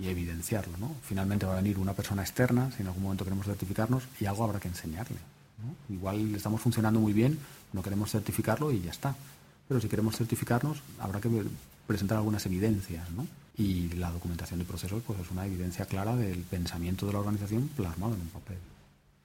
y 0.00 0.08
evidenciarlo. 0.08 0.76
¿no? 0.78 0.94
Finalmente 1.02 1.46
va 1.46 1.54
a 1.54 1.56
venir 1.56 1.78
una 1.78 1.94
persona 1.94 2.22
externa, 2.22 2.70
si 2.72 2.82
en 2.82 2.88
algún 2.88 3.02
momento 3.02 3.24
queremos 3.24 3.46
certificarnos, 3.46 4.04
y 4.20 4.26
algo 4.26 4.44
habrá 4.44 4.60
que 4.60 4.68
enseñarle. 4.68 5.18
Igual 5.88 6.34
estamos 6.34 6.60
funcionando 6.60 6.98
muy 6.98 7.12
bien, 7.12 7.38
no 7.72 7.82
queremos 7.82 8.10
certificarlo 8.10 8.72
y 8.72 8.82
ya 8.82 8.90
está. 8.90 9.14
Pero 9.68 9.80
si 9.80 9.88
queremos 9.88 10.16
certificarnos, 10.16 10.78
habrá 10.98 11.20
que 11.20 11.30
presentar 11.86 12.18
algunas 12.18 12.44
evidencias. 12.44 13.08
¿no? 13.10 13.26
Y 13.56 13.90
la 13.90 14.10
documentación 14.10 14.60
de 14.60 14.64
procesos 14.64 15.02
pues 15.06 15.20
es 15.20 15.30
una 15.30 15.46
evidencia 15.46 15.84
clara 15.84 16.16
del 16.16 16.40
pensamiento 16.40 17.06
de 17.06 17.12
la 17.12 17.18
organización 17.20 17.68
plasmado 17.68 18.14
en 18.14 18.20
un 18.20 18.28
papel. 18.28 18.56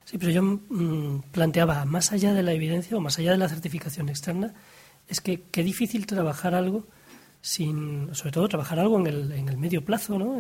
Sí, 0.06 0.18
pero 0.18 0.32
yo 0.32 0.42
mm, 0.42 1.24
planteaba, 1.32 1.86
más 1.86 2.12
allá 2.12 2.34
de 2.34 2.44
la 2.44 2.54
evidencia 2.54 2.96
o 2.98 3.02
más 3.02 3.20
allá 3.20 3.32
de 3.32 3.38
la 3.38 3.50
certificación 3.50 4.10
externa, 4.10 4.54
es 5.08 5.22
que 5.22 5.42
qué 5.52 5.64
difícil 5.64 6.06
trabajar 6.06 6.56
algo 6.56 6.86
sin, 7.42 8.14
sobre 8.14 8.32
todo 8.32 8.48
trabajar 8.48 8.80
algo 8.80 9.00
en 9.00 9.08
el, 9.08 9.32
en 9.32 9.50
el 9.50 9.58
medio 9.58 9.84
plazo, 9.84 10.18
¿no? 10.18 10.36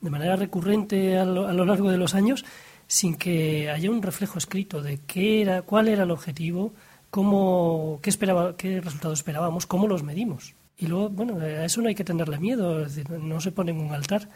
de 0.00 0.10
manera 0.10 0.36
recurrente 0.36 1.16
a 1.18 1.24
lo, 1.24 1.46
a 1.46 1.52
lo, 1.52 1.64
largo 1.64 1.90
de 1.90 1.98
los 1.98 2.14
años, 2.14 2.44
sin 2.86 3.14
que 3.14 3.70
haya 3.70 3.90
un 3.90 4.02
reflejo 4.02 4.38
escrito 4.38 4.82
de 4.82 4.98
qué 5.06 5.42
era, 5.42 5.62
cuál 5.62 5.88
era 5.88 6.02
el 6.02 6.10
objetivo, 6.10 6.72
cómo, 7.10 8.00
qué, 8.02 8.10
esperaba, 8.10 8.56
qué 8.56 8.80
resultados 8.80 9.20
esperábamos, 9.20 9.66
cómo 9.66 9.86
los 9.86 10.02
medimos. 10.02 10.54
Y 10.82 10.88
luego, 10.88 11.08
bueno, 11.10 11.38
a 11.38 11.64
eso 11.64 11.80
no 11.80 11.86
hay 11.86 11.94
que 11.94 12.02
tenerle 12.02 12.38
miedo, 12.38 12.84
es 12.84 12.96
decir, 12.96 13.08
no 13.10 13.40
se 13.40 13.52
pone 13.52 13.70
en 13.70 13.80
un 13.80 13.94
altar. 13.94 14.28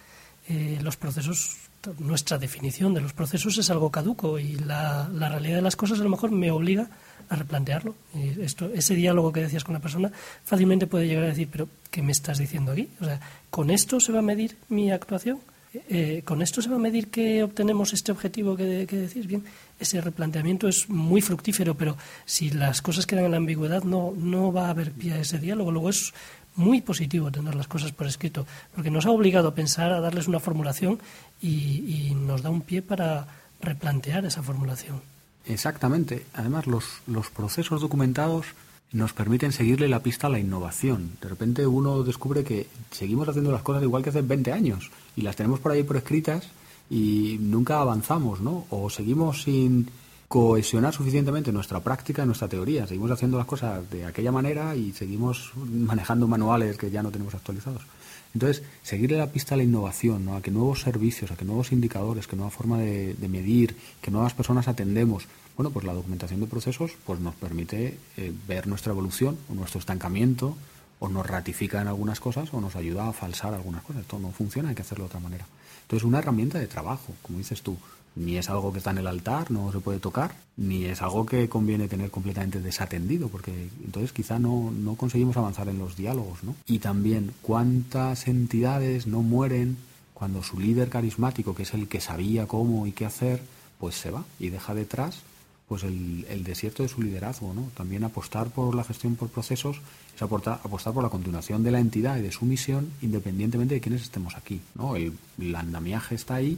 Eh, 0.48 0.78
los 0.80 0.96
procesos, 0.96 1.56
nuestra 1.98 2.38
definición 2.38 2.94
de 2.94 3.00
los 3.00 3.12
procesos 3.12 3.58
es 3.58 3.68
algo 3.68 3.90
caduco 3.90 4.38
y 4.38 4.54
la, 4.54 5.10
la 5.12 5.28
realidad 5.28 5.56
de 5.56 5.62
las 5.62 5.74
cosas 5.74 5.98
a 5.98 6.04
lo 6.04 6.08
mejor 6.08 6.30
me 6.30 6.52
obliga 6.52 6.88
a 7.28 7.34
replantearlo. 7.34 7.96
Y 8.14 8.40
esto, 8.40 8.70
ese 8.72 8.94
diálogo 8.94 9.32
que 9.32 9.40
decías 9.40 9.64
con 9.64 9.74
la 9.74 9.80
persona 9.80 10.12
fácilmente 10.44 10.86
puede 10.86 11.08
llegar 11.08 11.24
a 11.24 11.28
decir, 11.28 11.48
pero 11.50 11.68
¿qué 11.90 12.00
me 12.00 12.12
estás 12.12 12.38
diciendo 12.38 12.70
aquí? 12.70 12.88
O 13.00 13.04
sea, 13.04 13.18
¿con 13.50 13.70
esto 13.70 13.98
se 13.98 14.12
va 14.12 14.20
a 14.20 14.22
medir 14.22 14.56
mi 14.68 14.92
actuación? 14.92 15.40
Eh, 15.88 16.22
¿Con 16.24 16.42
esto 16.42 16.62
se 16.62 16.68
va 16.68 16.76
a 16.76 16.80
medir 16.80 17.08
que 17.08 17.42
obtenemos 17.42 17.92
este 17.92 18.12
objetivo 18.12 18.56
que, 18.56 18.86
que, 18.86 18.96
decís? 18.96 19.26
Bien, 19.26 19.44
ese 19.78 20.00
replanteamiento 20.00 20.68
es 20.68 20.88
muy 20.88 21.20
fructífero, 21.20 21.74
pero 21.74 21.96
si 22.24 22.50
las 22.50 22.82
cosas 22.82 23.06
quedan 23.06 23.26
en 23.26 23.30
la 23.32 23.36
ambigüedad, 23.36 23.82
no, 23.84 24.12
no 24.16 24.52
va 24.52 24.66
a 24.66 24.70
haber 24.70 24.92
pie 24.92 25.12
a 25.12 25.20
ese 25.20 25.38
diálogo. 25.38 25.70
Luego 25.70 25.90
es 25.90 26.12
muy 26.56 26.80
positivo 26.80 27.30
tener 27.30 27.54
las 27.54 27.68
cosas 27.68 27.92
por 27.92 28.06
escrito, 28.06 28.46
porque 28.74 28.90
nos 28.90 29.06
ha 29.06 29.10
obligado 29.10 29.48
a 29.48 29.54
pensar, 29.54 29.92
a 29.92 30.00
darles 30.00 30.26
una 30.26 30.40
formulación 30.40 30.98
y, 31.40 32.12
nos 32.16 32.42
da 32.42 32.50
un 32.50 32.62
pie 32.62 32.82
para 32.82 33.28
replantear 33.60 34.24
esa 34.24 34.42
formulación. 34.42 35.00
Exactamente. 35.44 36.26
Además, 36.34 36.66
los, 36.66 36.84
los 37.06 37.30
procesos 37.30 37.80
documentados 37.80 38.46
nos 38.92 39.12
permiten 39.12 39.52
seguirle 39.52 39.88
la 39.88 40.02
pista 40.02 40.26
a 40.26 40.30
la 40.30 40.38
innovación. 40.38 41.12
De 41.20 41.28
repente 41.28 41.66
uno 41.66 42.02
descubre 42.02 42.44
que 42.44 42.68
seguimos 42.90 43.28
haciendo 43.28 43.52
las 43.52 43.62
cosas 43.62 43.82
igual 43.82 44.02
que 44.02 44.10
hace 44.10 44.22
20 44.22 44.52
años 44.52 44.90
y 45.16 45.22
las 45.22 45.36
tenemos 45.36 45.60
por 45.60 45.72
ahí 45.72 45.82
por 45.82 45.96
escritas 45.96 46.48
y 46.88 47.38
nunca 47.40 47.80
avanzamos, 47.80 48.40
¿no? 48.40 48.66
O 48.70 48.88
seguimos 48.90 49.42
sin 49.42 49.88
cohesionar 50.28 50.92
suficientemente 50.92 51.52
nuestra 51.52 51.80
práctica 51.80 52.26
nuestra 52.26 52.48
teoría. 52.48 52.86
Seguimos 52.86 53.10
haciendo 53.10 53.38
las 53.38 53.46
cosas 53.46 53.88
de 53.90 54.04
aquella 54.04 54.32
manera 54.32 54.74
y 54.74 54.92
seguimos 54.92 55.52
manejando 55.56 56.26
manuales 56.26 56.76
que 56.76 56.90
ya 56.90 57.02
no 57.02 57.10
tenemos 57.10 57.34
actualizados. 57.34 57.82
Entonces, 58.34 58.62
seguirle 58.82 59.16
la 59.16 59.32
pista 59.32 59.54
a 59.54 59.58
la 59.58 59.64
innovación, 59.64 60.24
¿no? 60.24 60.36
a 60.36 60.42
que 60.42 60.50
nuevos 60.50 60.82
servicios, 60.82 61.30
a 61.30 61.36
que 61.36 61.44
nuevos 61.44 61.72
indicadores, 61.72 62.26
que 62.26 62.36
nueva 62.36 62.50
forma 62.50 62.78
de, 62.78 63.16
medir, 63.28 63.76
que 64.00 64.10
nuevas 64.10 64.34
personas 64.34 64.68
atendemos. 64.68 65.26
Bueno, 65.56 65.70
pues 65.70 65.86
la 65.86 65.94
documentación 65.94 66.40
de 66.40 66.46
procesos 66.46 66.92
pues 67.06 67.18
nos 67.20 67.34
permite 67.34 67.98
eh, 68.16 68.32
ver 68.46 68.66
nuestra 68.66 68.92
evolución 68.92 69.38
o 69.48 69.54
nuestro 69.54 69.80
estancamiento 69.80 70.56
o 70.98 71.08
nos 71.08 71.26
ratifica 71.26 71.80
en 71.80 71.88
algunas 71.88 72.20
cosas 72.20 72.52
o 72.52 72.60
nos 72.60 72.76
ayuda 72.76 73.08
a 73.08 73.12
falsar 73.12 73.54
algunas 73.54 73.82
cosas. 73.82 74.02
Esto 74.02 74.18
no 74.18 74.32
funciona, 74.32 74.68
hay 74.68 74.74
que 74.74 74.82
hacerlo 74.82 75.04
de 75.04 75.08
otra 75.08 75.20
manera. 75.20 75.46
Entonces, 75.82 76.04
una 76.04 76.18
herramienta 76.18 76.58
de 76.58 76.66
trabajo, 76.66 77.14
como 77.22 77.38
dices 77.38 77.62
tú, 77.62 77.76
ni 78.16 78.38
es 78.38 78.48
algo 78.48 78.72
que 78.72 78.78
está 78.78 78.90
en 78.90 78.98
el 78.98 79.06
altar, 79.06 79.50
no 79.50 79.70
se 79.70 79.78
puede 79.78 79.98
tocar, 79.98 80.34
ni 80.56 80.86
es 80.86 81.02
algo 81.02 81.26
que 81.26 81.48
conviene 81.48 81.86
tener 81.86 82.10
completamente 82.10 82.60
desatendido, 82.60 83.28
porque 83.28 83.68
entonces 83.84 84.12
quizá 84.12 84.38
no, 84.38 84.72
no 84.72 84.94
conseguimos 84.94 85.36
avanzar 85.36 85.68
en 85.68 85.78
los 85.78 85.96
diálogos, 85.96 86.42
¿no? 86.42 86.56
Y 86.66 86.78
también 86.78 87.32
cuántas 87.42 88.26
entidades 88.26 89.06
no 89.06 89.22
mueren 89.22 89.76
cuando 90.14 90.42
su 90.42 90.58
líder 90.58 90.88
carismático, 90.88 91.54
que 91.54 91.64
es 91.64 91.74
el 91.74 91.88
que 91.88 92.00
sabía 92.00 92.46
cómo 92.46 92.86
y 92.86 92.92
qué 92.92 93.04
hacer, 93.04 93.42
pues 93.78 93.96
se 93.96 94.10
va 94.10 94.24
y 94.40 94.48
deja 94.48 94.74
detrás 94.74 95.22
pues 95.68 95.82
el, 95.82 96.24
el 96.30 96.44
desierto 96.44 96.84
de 96.84 96.88
su 96.88 97.02
liderazgo, 97.02 97.52
¿no? 97.52 97.68
También 97.76 98.04
apostar 98.04 98.48
por 98.50 98.74
la 98.74 98.84
gestión 98.84 99.16
por 99.16 99.28
procesos 99.28 99.80
es 100.14 100.22
apostar, 100.22 100.60
apostar 100.62 100.94
por 100.94 101.02
la 101.02 101.10
continuación 101.10 101.64
de 101.64 101.72
la 101.72 101.80
entidad 101.80 102.16
y 102.16 102.22
de 102.22 102.30
su 102.30 102.44
misión 102.44 102.88
independientemente 103.02 103.74
de 103.74 103.80
quienes 103.80 104.02
estemos 104.02 104.36
aquí, 104.36 104.60
¿no? 104.76 104.94
El, 104.94 105.12
el 105.40 105.54
andamiaje 105.54 106.14
está 106.14 106.36
ahí 106.36 106.56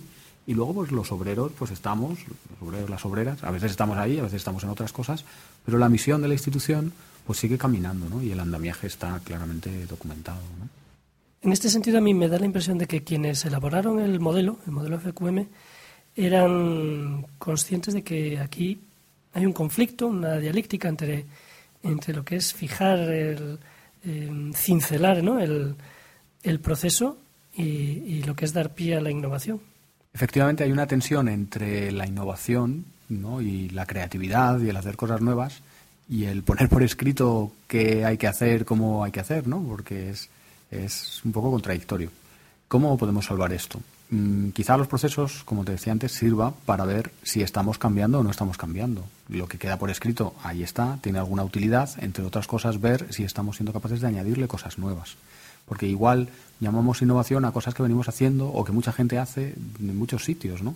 y 0.48 0.54
luego, 0.54 0.74
pues 0.74 0.90
los 0.90 1.12
obreros, 1.12 1.52
pues 1.56 1.70
estamos, 1.70 2.18
los 2.26 2.68
obreros, 2.68 2.88
las 2.88 3.04
obreras, 3.04 3.44
a 3.44 3.50
veces 3.50 3.70
estamos 3.70 3.98
ahí, 3.98 4.18
a 4.18 4.22
veces 4.22 4.38
estamos 4.38 4.64
en 4.64 4.70
otras 4.70 4.92
cosas, 4.92 5.24
pero 5.64 5.76
la 5.76 5.90
misión 5.90 6.22
de 6.22 6.28
la 6.28 6.34
institución, 6.34 6.92
pues 7.26 7.38
sigue 7.38 7.58
caminando, 7.58 8.08
¿no? 8.08 8.22
Y 8.22 8.32
el 8.32 8.40
andamiaje 8.40 8.86
está 8.86 9.20
claramente 9.22 9.84
documentado, 9.84 10.40
¿no? 10.58 10.68
En 11.42 11.52
este 11.52 11.68
sentido, 11.68 11.98
a 11.98 12.00
mí 12.00 12.14
me 12.14 12.28
da 12.28 12.38
la 12.38 12.46
impresión 12.46 12.78
de 12.78 12.86
que 12.86 13.04
quienes 13.04 13.44
elaboraron 13.44 14.00
el 14.00 14.18
modelo, 14.20 14.58
el 14.66 14.72
modelo 14.72 14.98
FQM, 14.98 15.46
eran 16.16 17.26
conscientes 17.38 17.92
de 17.92 18.02
que 18.02 18.40
aquí 18.40 18.80
hay 19.34 19.44
un 19.44 19.52
conflicto, 19.52 20.06
una 20.06 20.38
dialéctica 20.38 20.88
entre, 20.88 21.26
entre 21.82 22.14
lo 22.14 22.24
que 22.24 22.36
es 22.36 22.54
fijar, 22.54 22.98
el, 22.98 23.58
eh, 24.02 24.50
cincelar 24.54 25.22
¿no? 25.22 25.38
el, 25.38 25.76
el 26.42 26.60
proceso 26.60 27.18
y, 27.54 28.22
lo 28.22 28.34
que 28.34 28.44
es 28.44 28.52
dar 28.52 28.74
pie 28.74 28.96
a 28.96 29.00
la 29.00 29.10
innovación. 29.10 29.60
Efectivamente 30.12 30.64
hay 30.64 30.72
una 30.72 30.86
tensión 30.86 31.28
entre 31.28 31.92
la 31.92 32.06
innovación 32.06 32.84
y 33.08 33.70
la 33.70 33.86
creatividad 33.86 34.60
y 34.60 34.68
el 34.68 34.76
hacer 34.76 34.96
cosas 34.96 35.20
nuevas 35.20 35.62
y 36.08 36.24
el 36.24 36.42
poner 36.42 36.68
por 36.68 36.82
escrito 36.82 37.52
qué 37.66 38.04
hay 38.04 38.18
que 38.18 38.26
hacer, 38.26 38.64
cómo 38.64 39.04
hay 39.04 39.12
que 39.12 39.20
hacer, 39.20 39.46
¿no? 39.46 39.62
porque 39.62 40.10
es, 40.10 40.28
es 40.70 41.22
un 41.24 41.32
poco 41.32 41.50
contradictorio. 41.50 42.10
¿Cómo 42.66 42.96
podemos 42.98 43.26
salvar 43.26 43.52
esto? 43.52 43.80
Mm, 44.10 44.50
quizá 44.50 44.76
los 44.76 44.88
procesos, 44.88 45.42
como 45.44 45.64
te 45.64 45.72
decía 45.72 45.92
antes, 45.92 46.12
sirva 46.12 46.52
para 46.66 46.84
ver 46.84 47.12
si 47.22 47.42
estamos 47.42 47.78
cambiando 47.78 48.20
o 48.20 48.22
no 48.22 48.30
estamos 48.30 48.56
cambiando. 48.56 49.04
Lo 49.28 49.46
que 49.48 49.58
queda 49.58 49.78
por 49.78 49.90
escrito, 49.90 50.34
ahí 50.42 50.62
está, 50.62 50.98
tiene 51.02 51.18
alguna 51.18 51.44
utilidad, 51.44 51.90
entre 51.98 52.24
otras 52.24 52.46
cosas, 52.46 52.80
ver 52.80 53.06
si 53.12 53.24
estamos 53.24 53.56
siendo 53.56 53.72
capaces 53.72 54.00
de 54.00 54.08
añadirle 54.08 54.48
cosas 54.48 54.78
nuevas 54.78 55.16
porque 55.68 55.86
igual 55.86 56.28
llamamos 56.60 57.02
innovación 57.02 57.44
a 57.44 57.52
cosas 57.52 57.74
que 57.74 57.82
venimos 57.82 58.08
haciendo 58.08 58.48
o 58.48 58.64
que 58.64 58.72
mucha 58.72 58.92
gente 58.92 59.18
hace 59.18 59.54
en 59.78 59.98
muchos 59.98 60.24
sitios, 60.24 60.62
¿no? 60.62 60.74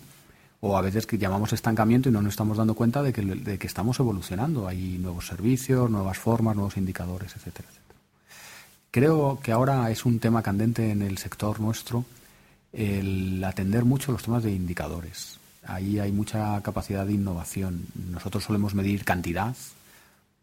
O 0.61 0.77
a 0.77 0.81
veces 0.81 1.05
que 1.05 1.17
llamamos 1.17 1.51
estancamiento 1.51 2.07
y 2.07 2.11
no 2.11 2.21
nos 2.21 2.33
estamos 2.33 2.57
dando 2.57 2.73
cuenta 2.73 3.03
de 3.03 3.11
que, 3.11 3.21
de 3.21 3.57
que 3.57 3.67
estamos 3.67 3.99
evolucionando. 3.99 4.67
Hay 4.67 4.97
nuevos 4.97 5.27
servicios, 5.27 5.89
nuevas 5.89 6.17
formas, 6.17 6.55
nuevos 6.55 6.77
indicadores, 6.77 7.35
etcétera, 7.35 7.67
etcétera. 7.69 7.99
Creo 8.91 9.39
que 9.43 9.51
ahora 9.51 9.89
es 9.91 10.05
un 10.05 10.19
tema 10.19 10.41
candente 10.41 10.91
en 10.91 11.01
el 11.01 11.17
sector 11.17 11.59
nuestro 11.59 12.05
el 12.71 13.43
atender 13.43 13.85
mucho 13.85 14.11
los 14.11 14.23
temas 14.23 14.43
de 14.43 14.51
indicadores. 14.51 15.39
Ahí 15.65 15.99
hay 15.99 16.11
mucha 16.11 16.59
capacidad 16.61 17.05
de 17.05 17.13
innovación. 17.13 17.85
Nosotros 18.11 18.43
solemos 18.43 18.73
medir 18.73 19.05
cantidad, 19.05 19.55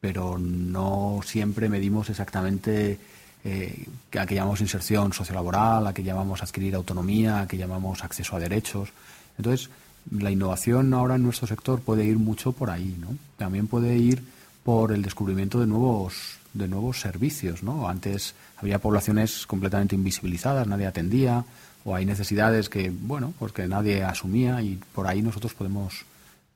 pero 0.00 0.38
no 0.38 1.20
siempre 1.24 1.68
medimos 1.68 2.08
exactamente 2.08 2.98
eh, 3.44 3.86
a 4.18 4.26
que 4.26 4.34
llamamos 4.34 4.60
inserción 4.60 5.12
sociolaboral, 5.12 5.86
a 5.86 5.94
que 5.94 6.02
llamamos 6.02 6.42
adquirir 6.42 6.74
autonomía, 6.74 7.40
a 7.40 7.48
que 7.48 7.56
llamamos 7.56 8.04
acceso 8.04 8.36
a 8.36 8.40
derechos. 8.40 8.90
Entonces, 9.38 9.70
La 10.10 10.30
innovación 10.30 10.94
ahora 10.94 11.16
en 11.16 11.22
nuestro 11.22 11.46
sector 11.46 11.80
puede 11.80 12.04
ir 12.04 12.18
mucho 12.18 12.52
por 12.52 12.70
ahí, 12.70 12.96
¿no? 12.98 13.08
También 13.36 13.66
puede 13.66 13.96
ir 13.98 14.22
por 14.64 14.92
el 14.92 15.02
descubrimiento 15.02 15.60
de 15.60 15.66
nuevos 15.66 16.40
de 16.52 16.68
nuevos 16.68 17.00
servicios, 17.00 17.62
¿no? 17.62 17.88
Antes 17.88 18.34
había 18.56 18.78
poblaciones 18.78 19.46
completamente 19.46 19.94
invisibilizadas, 19.94 20.66
nadie 20.66 20.86
atendía, 20.86 21.44
o 21.84 21.94
hay 21.94 22.04
necesidades 22.04 22.68
que, 22.68 22.90
bueno, 22.90 23.32
pues 23.38 23.52
que 23.52 23.66
nadie 23.66 24.02
asumía 24.02 24.60
y 24.62 24.78
por 24.94 25.06
ahí 25.06 25.22
nosotros 25.22 25.54
podemos 25.54 26.04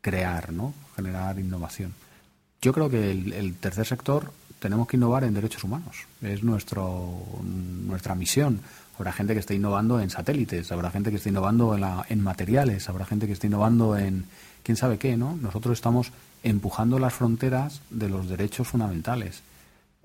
crear, 0.00 0.52
¿no? 0.52 0.74
Generar 0.96 1.38
innovación. 1.38 1.94
Yo 2.60 2.72
creo 2.72 2.90
que 2.90 3.10
el, 3.10 3.54
tercer 3.56 3.86
sector 3.86 4.32
tenemos 4.64 4.88
que 4.88 4.96
innovar 4.96 5.24
en 5.24 5.34
derechos 5.34 5.62
humanos. 5.62 6.06
Es 6.22 6.42
nuestro, 6.42 7.22
nuestra 7.86 8.14
misión. 8.14 8.60
Habrá 8.96 9.12
gente 9.12 9.34
que 9.34 9.40
esté 9.40 9.54
innovando 9.54 10.00
en 10.00 10.08
satélites, 10.08 10.72
habrá 10.72 10.90
gente 10.90 11.10
que 11.10 11.16
esté 11.16 11.28
innovando 11.28 11.76
en, 12.08 12.20
materiales, 12.22 12.88
habrá 12.88 13.04
gente 13.04 13.26
que 13.26 13.34
esté 13.34 13.48
innovando 13.48 13.94
en 13.94 14.24
quién 14.62 14.78
sabe 14.78 14.96
qué, 14.96 15.18
¿no? 15.18 15.36
Nosotros 15.36 15.74
estamos 15.74 16.12
empujando 16.42 16.98
las 16.98 17.12
fronteras 17.12 17.82
de 17.90 18.08
los 18.08 18.26
derechos 18.26 18.66
fundamentales. 18.66 19.42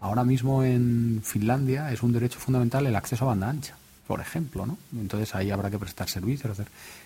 Ahora 0.02 0.26
mismo 0.26 0.62
en 0.62 1.22
Finlandia 1.24 1.94
es 1.94 2.04
un 2.04 2.12
derecho 2.12 2.40
fundamental 2.40 2.86
el 2.86 2.98
acceso 2.98 3.24
a 3.24 3.30
banda 3.30 3.50
ancha 3.50 3.76
por 4.08 4.22
ejemplo, 4.22 4.66
¿no? 4.66 4.76
Entonces 5.00 5.36
ahí 5.36 5.52
habrá 5.52 5.70
que 5.70 5.78
prestar 5.78 6.10
servicios. 6.10 6.58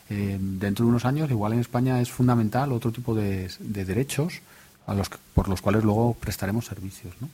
Eh, 0.09 0.37
dentro 0.39 0.85
de 0.85 0.89
unos 0.89 1.03
años, 1.03 1.29
igual 1.29 1.51
en 1.51 1.59
España 1.59 1.99
es 1.99 2.09
fundamental 2.09 2.71
otro 2.71 2.93
tipo 2.93 3.13
de, 3.13 3.51
derechos 3.59 4.39
a 4.87 4.93
los 4.93 5.09
por 5.33 5.49
los 5.49 5.61
cuales 5.61 5.83
luego 5.83 6.13
prestaremos 6.13 6.65
servicios, 6.65 7.13
¿no? 7.19 7.27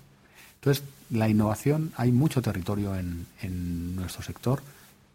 Entonces, 0.62 0.84
la 1.10 1.30
innovación, 1.30 1.92
hay 1.96 2.12
mucho 2.12 2.42
territorio 2.42 2.96
en, 2.96 3.96
nuestro 3.96 4.24
sector 4.24 4.62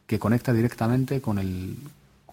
que 0.06 0.18
conecta 0.18 0.52
directamente 0.52 1.20
con 1.20 1.38
el, 1.38 1.76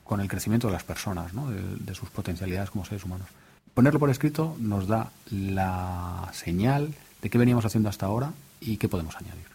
con 0.03 0.21
el 0.21 0.27
crecimiento 0.27 0.67
de 0.67 0.73
las 0.73 0.83
personas, 0.83 1.33
¿no? 1.33 1.49
de 1.49 1.95
sus 1.95 2.09
potencialidades 2.09 2.69
como 2.69 2.85
seres 2.85 3.03
humanos. 3.03 3.27
Ponerlo 3.73 3.99
por 3.99 4.09
escrito 4.09 4.55
nos 4.59 4.87
da 4.87 5.11
la 5.29 6.29
señal 6.33 6.93
de 7.21 7.29
qué 7.29 7.37
veníamos 7.37 7.65
haciendo 7.65 7.89
hasta 7.89 8.05
ahora 8.05 8.33
y 8.59 8.77
qué 8.77 8.89
podemos 8.89 9.15
añadir. 9.15 9.45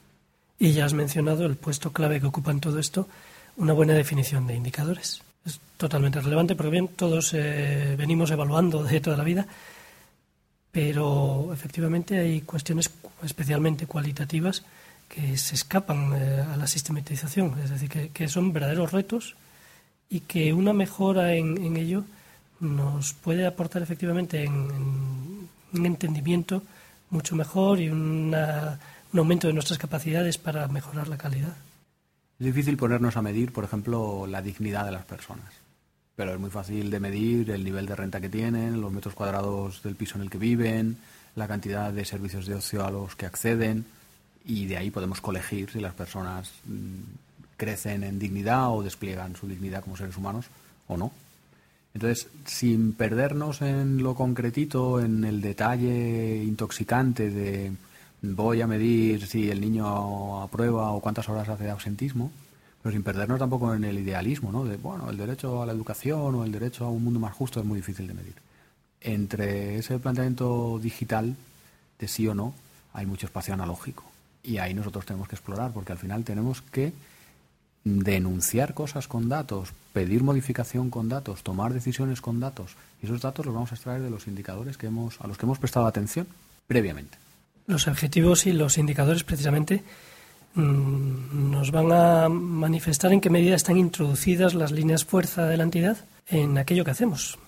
Y 0.58 0.72
ya 0.72 0.86
has 0.86 0.94
mencionado 0.94 1.44
el 1.44 1.56
puesto 1.56 1.92
clave 1.92 2.20
que 2.20 2.26
ocupa 2.26 2.50
en 2.50 2.60
todo 2.60 2.78
esto, 2.78 3.08
una 3.56 3.74
buena 3.74 3.92
definición 3.92 4.46
de 4.46 4.54
indicadores. 4.54 5.22
Es 5.44 5.60
totalmente 5.76 6.20
relevante 6.20 6.56
porque 6.56 6.70
bien, 6.70 6.88
todos 6.88 7.32
eh, 7.34 7.94
venimos 7.98 8.30
evaluando 8.30 8.82
de 8.82 9.00
toda 9.00 9.18
la 9.18 9.24
vida, 9.24 9.46
pero 10.76 11.54
efectivamente 11.54 12.18
hay 12.18 12.42
cuestiones 12.42 12.90
especialmente 13.22 13.86
cualitativas 13.86 14.62
que 15.08 15.38
se 15.38 15.54
escapan 15.54 16.12
eh, 16.12 16.42
a 16.42 16.54
la 16.58 16.66
sistematización, 16.66 17.58
es 17.64 17.70
decir, 17.70 18.10
que, 18.12 18.28
son 18.28 18.52
verdaderos 18.52 18.92
retos 18.92 19.36
y 20.10 20.20
que 20.20 20.52
una 20.52 20.74
mejora 20.74 21.32
en, 21.32 21.78
ello 21.78 22.04
nos 22.60 23.14
puede 23.14 23.46
aportar 23.46 23.80
efectivamente 23.80 24.44
en 24.44 24.52
un 24.52 25.86
entendimiento 25.86 26.62
mucho 27.08 27.36
mejor 27.36 27.80
y 27.80 27.88
una 27.88 28.78
un 29.14 29.18
aumento 29.18 29.46
de 29.46 29.54
nuestras 29.54 29.78
capacidades 29.78 30.36
para 30.36 30.68
mejorar 30.68 31.08
la 31.08 31.16
calidad. 31.16 31.56
Es 32.38 32.44
difícil 32.44 32.76
ponernos 32.76 33.16
a 33.16 33.22
medir, 33.22 33.50
por 33.50 33.64
ejemplo, 33.64 34.26
la 34.26 34.42
dignidad 34.42 34.84
de 34.84 34.92
las 34.92 35.06
personas, 35.06 35.54
pero 36.16 36.32
es 36.32 36.40
muy 36.40 36.50
fácil 36.50 36.90
de 36.90 36.98
medir 36.98 37.50
el 37.50 37.62
nivel 37.62 37.86
de 37.86 37.94
renta 37.94 38.20
que 38.20 38.30
tienen, 38.30 38.80
los 38.80 38.90
metros 38.90 39.14
cuadrados 39.14 39.82
del 39.82 39.94
piso 39.94 40.16
en 40.16 40.22
el 40.22 40.30
que 40.30 40.38
viven, 40.38 40.96
la 41.34 41.46
cantidad 41.46 41.92
de 41.92 42.04
servicios 42.04 42.46
de 42.46 42.54
ocio 42.54 42.84
a 42.84 42.90
los 42.90 43.14
que 43.14 43.26
acceden 43.26 43.84
y 44.46 44.66
de 44.66 44.78
ahí 44.78 44.90
podemos 44.90 45.20
colegir 45.20 45.70
si 45.70 45.80
las 45.80 45.92
personas 45.92 46.50
mm, 46.64 47.00
crecen 47.56 48.02
en 48.02 48.18
dignidad 48.18 48.70
o 48.70 48.82
despliegan 48.82 49.36
su 49.36 49.46
dignidad 49.46 49.82
como 49.82 49.96
seres 49.96 50.16
humanos 50.16 50.46
o 50.88 50.96
no. 50.96 51.12
Entonces, 51.92 52.28
sin 52.44 52.92
perdernos 52.92 53.62
en 53.62 54.02
lo 54.02 54.14
concretito, 54.14 55.00
en 55.00 55.24
el 55.24 55.40
detalle 55.40 56.42
intoxicante 56.44 57.30
de 57.30 57.72
voy 58.22 58.60
a 58.60 58.66
medir 58.66 59.26
si 59.26 59.50
el 59.50 59.60
niño 59.60 60.42
aprueba 60.42 60.90
o 60.92 61.00
cuántas 61.00 61.28
horas 61.28 61.48
hace 61.48 61.64
de 61.64 61.70
ausentismo, 61.70 62.30
pero 62.86 62.94
sin 62.94 63.02
perdernos 63.02 63.40
tampoco 63.40 63.74
en 63.74 63.82
el 63.82 63.98
idealismo, 63.98 64.52
¿no? 64.52 64.64
De, 64.64 64.76
bueno, 64.76 65.10
el 65.10 65.16
derecho 65.16 65.60
a 65.60 65.66
la 65.66 65.72
educación 65.72 66.36
o 66.36 66.44
el 66.44 66.52
derecho 66.52 66.84
a 66.84 66.88
un 66.88 67.02
mundo 67.02 67.18
más 67.18 67.34
justo 67.34 67.58
es 67.58 67.66
muy 67.66 67.78
difícil 67.78 68.06
de 68.06 68.14
medir. 68.14 68.34
Entre 69.00 69.76
ese 69.76 69.98
planteamiento 69.98 70.78
digital 70.80 71.34
de 71.98 72.06
sí 72.06 72.28
o 72.28 72.34
no 72.36 72.54
hay 72.92 73.04
mucho 73.04 73.26
espacio 73.26 73.54
analógico 73.54 74.04
y 74.40 74.58
ahí 74.58 74.72
nosotros 74.72 75.04
tenemos 75.04 75.26
que 75.26 75.34
explorar 75.34 75.72
porque 75.72 75.90
al 75.90 75.98
final 75.98 76.22
tenemos 76.22 76.62
que 76.62 76.92
denunciar 77.82 78.72
cosas 78.72 79.08
con 79.08 79.28
datos, 79.28 79.70
pedir 79.92 80.22
modificación 80.22 80.88
con 80.88 81.08
datos, 81.08 81.42
tomar 81.42 81.74
decisiones 81.74 82.20
con 82.20 82.38
datos 82.38 82.76
y 83.02 83.06
esos 83.06 83.20
datos 83.20 83.46
los 83.46 83.52
vamos 83.56 83.72
a 83.72 83.74
extraer 83.74 84.00
de 84.00 84.10
los 84.10 84.28
indicadores 84.28 84.76
que 84.76 84.86
hemos 84.86 85.20
a 85.20 85.26
los 85.26 85.36
que 85.36 85.44
hemos 85.44 85.58
prestado 85.58 85.86
atención 85.86 86.28
previamente 86.68 87.18
los 87.66 87.88
objetivos 87.88 88.46
y 88.46 88.52
los 88.52 88.78
indicadores 88.78 89.24
precisamente 89.24 89.82
nos 90.56 91.70
van 91.70 91.92
a 91.92 92.28
manifestar 92.28 93.12
en 93.12 93.20
qué 93.20 93.28
medida 93.28 93.56
están 93.56 93.76
introducidas 93.76 94.54
las 94.54 94.72
líneas 94.72 95.04
fuerza 95.04 95.46
de 95.46 95.56
la 95.56 95.64
entidad 95.64 95.98
en 96.28 96.56
aquello 96.56 96.84
que 96.84 96.92
hacemos. 96.92 97.38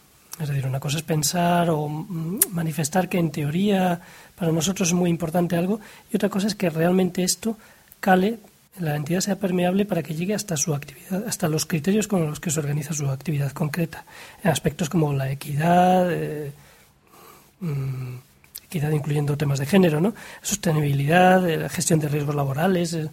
Es 0.40 0.48
decir, 0.48 0.66
una 0.66 0.78
cosa 0.78 0.98
es 0.98 1.02
pensar 1.02 1.70
o 1.70 1.88
mm, 1.88 2.38
manifestar 2.52 3.08
que 3.08 3.18
en 3.18 3.30
teoría 3.30 4.00
para 4.36 4.52
nosotros 4.52 4.88
es 4.88 4.94
muy 4.94 5.10
importante 5.10 5.56
algo 5.56 5.80
y 6.12 6.16
otra 6.16 6.28
cosa 6.28 6.46
es 6.46 6.54
que 6.54 6.70
realmente 6.70 7.24
esto 7.24 7.56
cale, 7.98 8.38
la 8.78 8.94
entidad 8.94 9.20
sea 9.20 9.36
permeable 9.36 9.84
para 9.84 10.02
que 10.02 10.14
llegue 10.14 10.34
hasta 10.34 10.56
su 10.56 10.74
actividad, 10.74 11.26
hasta 11.26 11.48
los 11.48 11.66
criterios 11.66 12.06
con 12.06 12.26
los 12.26 12.38
que 12.38 12.50
se 12.50 12.60
organiza 12.60 12.92
su 12.92 13.08
actividad 13.08 13.50
concreta, 13.52 14.04
en 14.44 14.50
aspectos 14.50 14.88
como 14.88 15.12
la 15.12 15.30
equidad, 15.30 16.12
eh, 16.12 16.52
mm, 17.60 18.14
equidad 18.68 18.90
incluyendo 18.90 19.36
temas 19.36 19.58
de 19.58 19.66
género, 19.66 20.00
¿no? 20.00 20.14
sostenibilidad, 20.42 21.48
eh, 21.48 21.56
la 21.56 21.68
gestión 21.68 21.98
de 22.00 22.08
riesgos 22.08 22.34
laborales, 22.34 22.92
eh, 22.92 23.08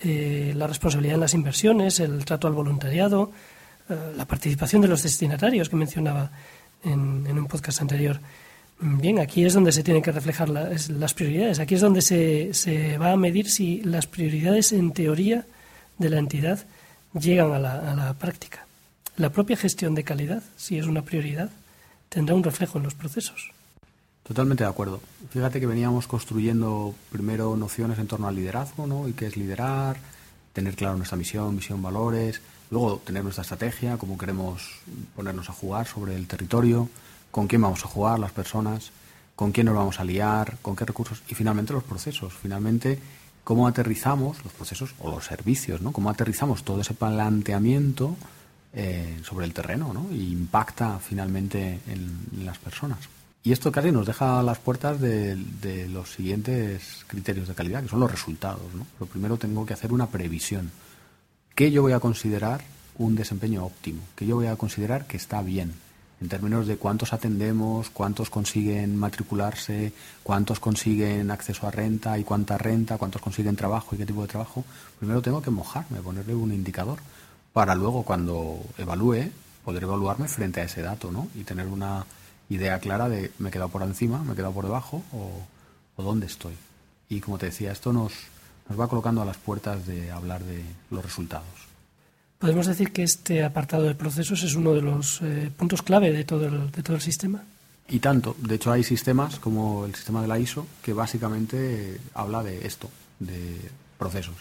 eh, 0.00 0.52
la 0.56 0.66
responsabilidad 0.66 1.14
en 1.14 1.20
las 1.20 1.34
inversiones, 1.34 2.00
el 2.00 2.24
trato 2.24 2.46
al 2.48 2.54
voluntariado, 2.54 3.30
la 4.16 4.24
participación 4.24 4.80
de 4.80 4.88
los 4.88 5.02
destinatarios 5.02 5.68
que 5.68 5.76
mencionaba 5.76 6.30
en, 6.82 7.38
un 7.38 7.46
podcast 7.46 7.82
anterior. 7.82 8.18
Bien, 8.80 9.18
aquí 9.18 9.44
es 9.44 9.52
donde 9.52 9.72
se 9.72 9.82
tienen 9.82 10.02
que 10.02 10.10
reflejar 10.10 10.48
las 10.48 11.12
prioridades. 11.12 11.58
Aquí 11.58 11.74
es 11.74 11.82
donde 11.82 12.00
se, 12.00 12.96
va 12.96 13.12
a 13.12 13.16
medir 13.16 13.50
si 13.50 13.82
las 13.82 14.06
prioridades 14.06 14.72
en 14.72 14.92
teoría 14.92 15.44
de 15.98 16.08
la 16.08 16.18
entidad 16.18 16.64
llegan 17.12 17.52
a 17.52 17.58
la 17.58 18.14
práctica. 18.14 18.66
La 19.16 19.28
propia 19.28 19.58
gestión 19.58 19.94
de 19.94 20.02
calidad, 20.02 20.42
si 20.56 20.78
es 20.78 20.86
una 20.86 21.02
prioridad, 21.02 21.50
tendrá 22.08 22.34
un 22.34 22.42
reflejo 22.42 22.78
en 22.78 22.84
los 22.84 22.94
procesos. 22.94 23.52
Totalmente 24.24 24.64
de 24.64 24.70
acuerdo. 24.70 25.00
Fíjate 25.30 25.60
que 25.60 25.66
veníamos 25.66 26.06
construyendo 26.06 26.94
primero 27.12 27.56
nociones 27.56 27.98
en 27.98 28.06
torno 28.06 28.26
al 28.26 28.34
liderazgo, 28.34 28.86
¿no? 28.86 29.06
Y 29.06 29.12
qué 29.12 29.26
es 29.26 29.36
liderar, 29.36 29.98
tener 30.54 30.74
claro 30.76 30.96
nuestra 30.96 31.18
misión, 31.18 31.54
misión, 31.54 31.82
valores, 31.82 32.40
luego 32.70 33.02
tener 33.04 33.22
nuestra 33.22 33.42
estrategia, 33.42 33.98
cómo 33.98 34.16
queremos 34.16 34.80
ponernos 35.14 35.50
a 35.50 35.52
jugar 35.52 35.86
sobre 35.86 36.16
el 36.16 36.26
territorio, 36.26 36.88
con 37.30 37.48
quién 37.48 37.60
vamos 37.60 37.84
a 37.84 37.88
jugar 37.88 38.18
las 38.18 38.32
personas, 38.32 38.92
con 39.36 39.52
quién 39.52 39.66
nos 39.66 39.76
vamos 39.76 40.00
a 40.00 40.04
liar, 40.04 40.56
con 40.62 40.74
qué 40.74 40.86
recursos 40.86 41.22
y 41.28 41.34
finalmente 41.34 41.74
los 41.74 41.84
procesos. 41.84 42.32
Finalmente, 42.32 42.98
cómo 43.44 43.68
aterrizamos 43.68 44.42
los 44.42 44.54
procesos 44.54 44.94
o 45.00 45.10
los 45.10 45.26
servicios, 45.26 45.82
¿no? 45.82 45.92
Cómo 45.92 46.08
aterrizamos 46.08 46.64
todo 46.64 46.80
ese 46.80 46.94
planteamiento 46.94 48.16
eh, 48.72 49.20
sobre 49.22 49.44
el 49.44 49.52
terreno, 49.52 49.92
¿no? 49.92 50.10
Y 50.10 50.32
impacta 50.32 50.98
finalmente 50.98 51.80
en 51.86 52.46
las 52.46 52.56
personas. 52.56 53.00
Y 53.46 53.52
esto 53.52 53.70
casi 53.70 53.92
nos 53.92 54.06
deja 54.06 54.40
a 54.40 54.42
las 54.42 54.58
puertas 54.58 54.98
de, 54.98 55.36
los 55.92 56.10
siguientes 56.10 57.04
criterios 57.06 57.46
de 57.46 57.54
calidad, 57.54 57.82
que 57.82 57.90
son 57.90 58.00
los 58.00 58.10
resultados. 58.10 58.72
¿no? 58.74 58.86
Lo 58.98 59.04
primero 59.04 59.36
tengo 59.36 59.66
que 59.66 59.74
hacer 59.74 59.92
una 59.92 60.06
previsión. 60.06 60.70
¿Qué 61.54 61.70
yo 61.70 61.82
voy 61.82 61.92
a 61.92 62.00
considerar 62.00 62.62
un 62.96 63.14
desempeño 63.14 63.66
óptimo? 63.66 64.00
¿Qué 64.16 64.24
yo 64.26 64.36
voy 64.36 64.46
a 64.46 64.56
considerar 64.56 65.06
que 65.06 65.18
está 65.18 65.42
bien? 65.42 65.74
En 66.22 66.30
términos 66.30 66.66
de 66.66 66.78
cuántos 66.78 67.12
atendemos, 67.12 67.90
cuántos 67.90 68.30
consiguen 68.30 68.96
matricularse, 68.96 69.92
cuántos 70.22 70.58
consiguen 70.58 71.30
acceso 71.30 71.66
a 71.66 71.70
renta 71.70 72.18
y 72.18 72.24
cuánta 72.24 72.56
renta, 72.56 72.96
cuántos 72.96 73.20
consiguen 73.20 73.56
trabajo 73.56 73.94
y 73.94 73.98
qué 73.98 74.06
tipo 74.06 74.22
de 74.22 74.28
trabajo. 74.28 74.64
Primero 74.98 75.20
tengo 75.20 75.42
que 75.42 75.50
mojarme, 75.50 76.00
ponerle 76.00 76.34
un 76.34 76.50
indicador 76.50 76.98
para 77.52 77.74
luego 77.74 78.04
cuando 78.04 78.58
evalúe 78.78 79.30
poder 79.64 79.82
evaluarme 79.82 80.28
frente 80.28 80.60
a 80.60 80.64
ese 80.64 80.82
dato 80.82 81.10
¿no? 81.10 81.28
y 81.34 81.42
tener 81.42 81.66
una 81.66 82.04
idea 82.54 82.78
clara 82.78 83.08
de 83.08 83.30
me 83.38 83.48
he 83.48 83.52
quedado 83.52 83.70
por 83.70 83.82
encima, 83.82 84.22
me 84.22 84.32
he 84.32 84.36
quedado 84.36 84.52
por 84.52 84.64
debajo 84.64 85.02
o, 85.12 86.02
dónde 86.02 86.26
estoy. 86.26 86.54
Y 87.08 87.20
como 87.20 87.38
te 87.38 87.46
decía, 87.46 87.72
esto 87.72 87.92
nos, 87.92 88.12
nos 88.68 88.78
va 88.78 88.88
colocando 88.88 89.22
a 89.22 89.24
las 89.24 89.36
puertas 89.36 89.86
de 89.86 90.10
hablar 90.10 90.42
de 90.42 90.62
los 90.90 91.04
resultados. 91.04 91.46
¿Podemos 92.38 92.66
decir 92.66 92.92
que 92.92 93.02
este 93.02 93.44
apartado 93.44 93.84
de 93.84 93.94
procesos 93.94 94.42
es 94.42 94.54
uno 94.54 94.74
de 94.74 94.82
los 94.82 95.20
eh, 95.22 95.50
puntos 95.56 95.82
clave 95.82 96.12
de 96.12 96.24
todo, 96.24 96.46
el, 96.46 96.70
de 96.70 96.82
todo 96.82 96.96
el 96.96 97.02
sistema? 97.02 97.42
Y 97.88 98.00
tanto. 98.00 98.34
De 98.38 98.56
hecho, 98.56 98.72
hay 98.72 98.82
sistemas 98.82 99.38
como 99.38 99.84
el 99.86 99.94
sistema 99.94 100.22
de 100.22 100.28
la 100.28 100.38
ISO 100.38 100.66
que 100.82 100.92
básicamente 100.92 102.00
habla 102.14 102.42
de 102.42 102.66
esto, 102.66 102.90
de 103.18 103.60
procesos. 103.98 104.36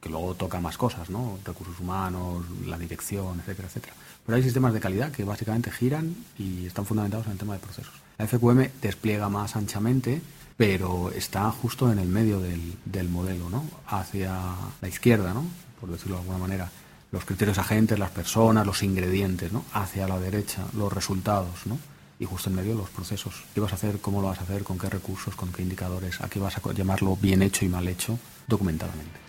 Que 0.00 0.08
luego 0.08 0.34
toca 0.34 0.60
más 0.60 0.76
cosas, 0.78 1.10
¿no? 1.10 1.38
Recursos 1.44 1.78
humanos, 1.80 2.44
la 2.66 2.78
dirección, 2.78 3.40
etcétera, 3.40 3.68
etcétera. 3.68 3.94
Pero 4.24 4.36
hay 4.36 4.42
sistemas 4.42 4.72
de 4.72 4.80
calidad 4.80 5.10
que 5.10 5.24
básicamente 5.24 5.70
giran 5.70 6.14
y 6.38 6.66
están 6.66 6.86
fundamentados 6.86 7.26
en 7.26 7.32
el 7.32 7.38
tema 7.38 7.54
de 7.54 7.60
procesos. 7.60 7.94
La 8.18 8.26
FQM 8.26 8.68
despliega 8.80 9.28
más 9.28 9.56
anchamente, 9.56 10.20
pero 10.56 11.10
está 11.10 11.50
justo 11.50 11.90
en 11.90 11.98
el 11.98 12.08
medio 12.08 12.40
del, 12.40 12.76
del 12.84 13.08
modelo, 13.08 13.50
¿no? 13.50 13.64
Hacia 13.86 14.38
la 14.80 14.88
izquierda, 14.88 15.34
¿no? 15.34 15.44
Por 15.80 15.90
decirlo 15.90 16.16
de 16.16 16.22
alguna 16.22 16.38
manera 16.38 16.70
los 17.10 17.24
criterios 17.24 17.58
agentes, 17.58 17.98
las 17.98 18.10
personas, 18.10 18.66
los 18.66 18.82
ingredientes, 18.82 19.52
¿no? 19.52 19.64
Hacia 19.72 20.06
la 20.06 20.18
derecha, 20.18 20.64
los 20.76 20.92
resultados, 20.92 21.66
¿no? 21.66 21.78
Y 22.18 22.24
justo 22.24 22.50
en 22.50 22.56
medio 22.56 22.74
los 22.74 22.90
procesos. 22.90 23.44
¿Qué 23.54 23.60
vas 23.60 23.72
a 23.72 23.76
hacer? 23.76 24.00
¿Cómo 24.00 24.20
lo 24.20 24.28
vas 24.28 24.40
a 24.40 24.42
hacer? 24.42 24.64
¿Con 24.64 24.78
qué 24.78 24.90
recursos? 24.90 25.34
¿Con 25.34 25.52
qué 25.52 25.62
indicadores? 25.62 26.20
¿A 26.20 26.28
qué 26.28 26.38
vas 26.38 26.56
a 26.56 26.72
llamarlo 26.72 27.16
bien 27.16 27.42
hecho 27.42 27.64
y 27.64 27.68
mal 27.68 27.86
hecho 27.86 28.18
documentadamente? 28.46 29.27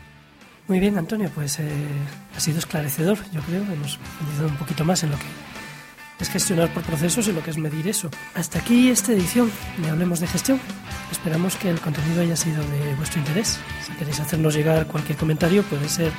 Muy 0.70 0.80
bien, 0.80 1.00
Antonio, 1.00 1.32
pues 1.34 1.60
eh, 1.60 1.68
ha 2.38 2.40
sido 2.40 2.60
esclarecedor, 2.60 3.18
yo 3.32 3.42
creo. 3.42 3.64
Hemos 3.64 3.98
profundizado 3.98 4.48
un 4.50 4.58
poquito 4.58 4.86
más 4.86 5.02
en 5.02 5.10
lo 5.10 5.18
que 5.18 5.26
es 6.20 6.30
gestionar 6.30 6.72
por 6.72 6.84
procesos 6.84 7.28
y 7.28 7.32
lo 7.32 7.42
que 7.42 7.50
es 7.50 7.58
medir 7.58 7.88
eso. 7.88 8.12
Hasta 8.36 8.60
aquí 8.60 8.90
esta 8.90 9.12
edición 9.12 9.52
de 9.80 9.90
Hablemos 9.90 10.20
de 10.20 10.28
Gestión. 10.28 10.60
Esperamos 11.12 11.56
que 11.56 11.72
el 11.72 11.80
contenido 11.80 12.22
haya 12.22 12.36
sido 12.36 12.62
de 12.62 12.94
vuestro 12.98 13.20
interés. 13.20 13.60
Si 13.84 13.94
queréis 13.94 14.20
hacernos 14.20 14.54
llegar 14.54 14.86
cualquier 14.86 15.18
comentario, 15.18 15.64
puede 15.64 15.90
ser 15.90 16.12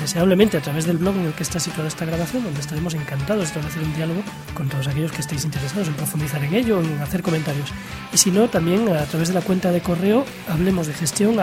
deseablemente 0.00 0.58
a 0.58 0.60
través 0.60 0.86
del 0.86 0.98
blog 0.98 1.16
en 1.16 1.26
el 1.26 1.32
que 1.32 1.42
está 1.42 1.58
situada 1.58 1.88
esta 1.88 2.04
grabación, 2.04 2.44
donde 2.44 2.60
estaremos 2.60 2.94
encantados 2.94 3.40
de 3.40 3.46
establecer 3.48 3.82
un 3.82 3.96
diálogo 3.96 4.22
con 4.54 4.68
todos 4.68 4.86
aquellos 4.86 5.10
que 5.10 5.22
estéis 5.22 5.44
interesados 5.44 5.88
en 5.88 5.94
profundizar 5.94 6.44
en 6.44 6.54
ello, 6.54 6.80
en 6.80 7.00
hacer 7.00 7.20
comentarios. 7.20 7.72
Y 8.12 8.16
si 8.16 8.30
no, 8.30 8.48
también 8.48 8.88
a 8.90 9.06
través 9.06 9.26
de 9.26 9.34
la 9.34 9.40
cuenta 9.40 9.72
de 9.72 9.80
correo 9.80 10.24
hablemos 10.48 10.86
de 10.86 10.94
gestión. 10.94 11.36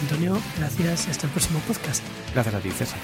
Antonio, 0.00 0.38
gracias 0.58 1.08
hasta 1.08 1.26
el 1.26 1.32
próximo 1.32 1.58
podcast. 1.60 2.02
Gracias 2.34 2.54
a 2.54 2.60
ti, 2.60 2.70
César. 2.70 2.98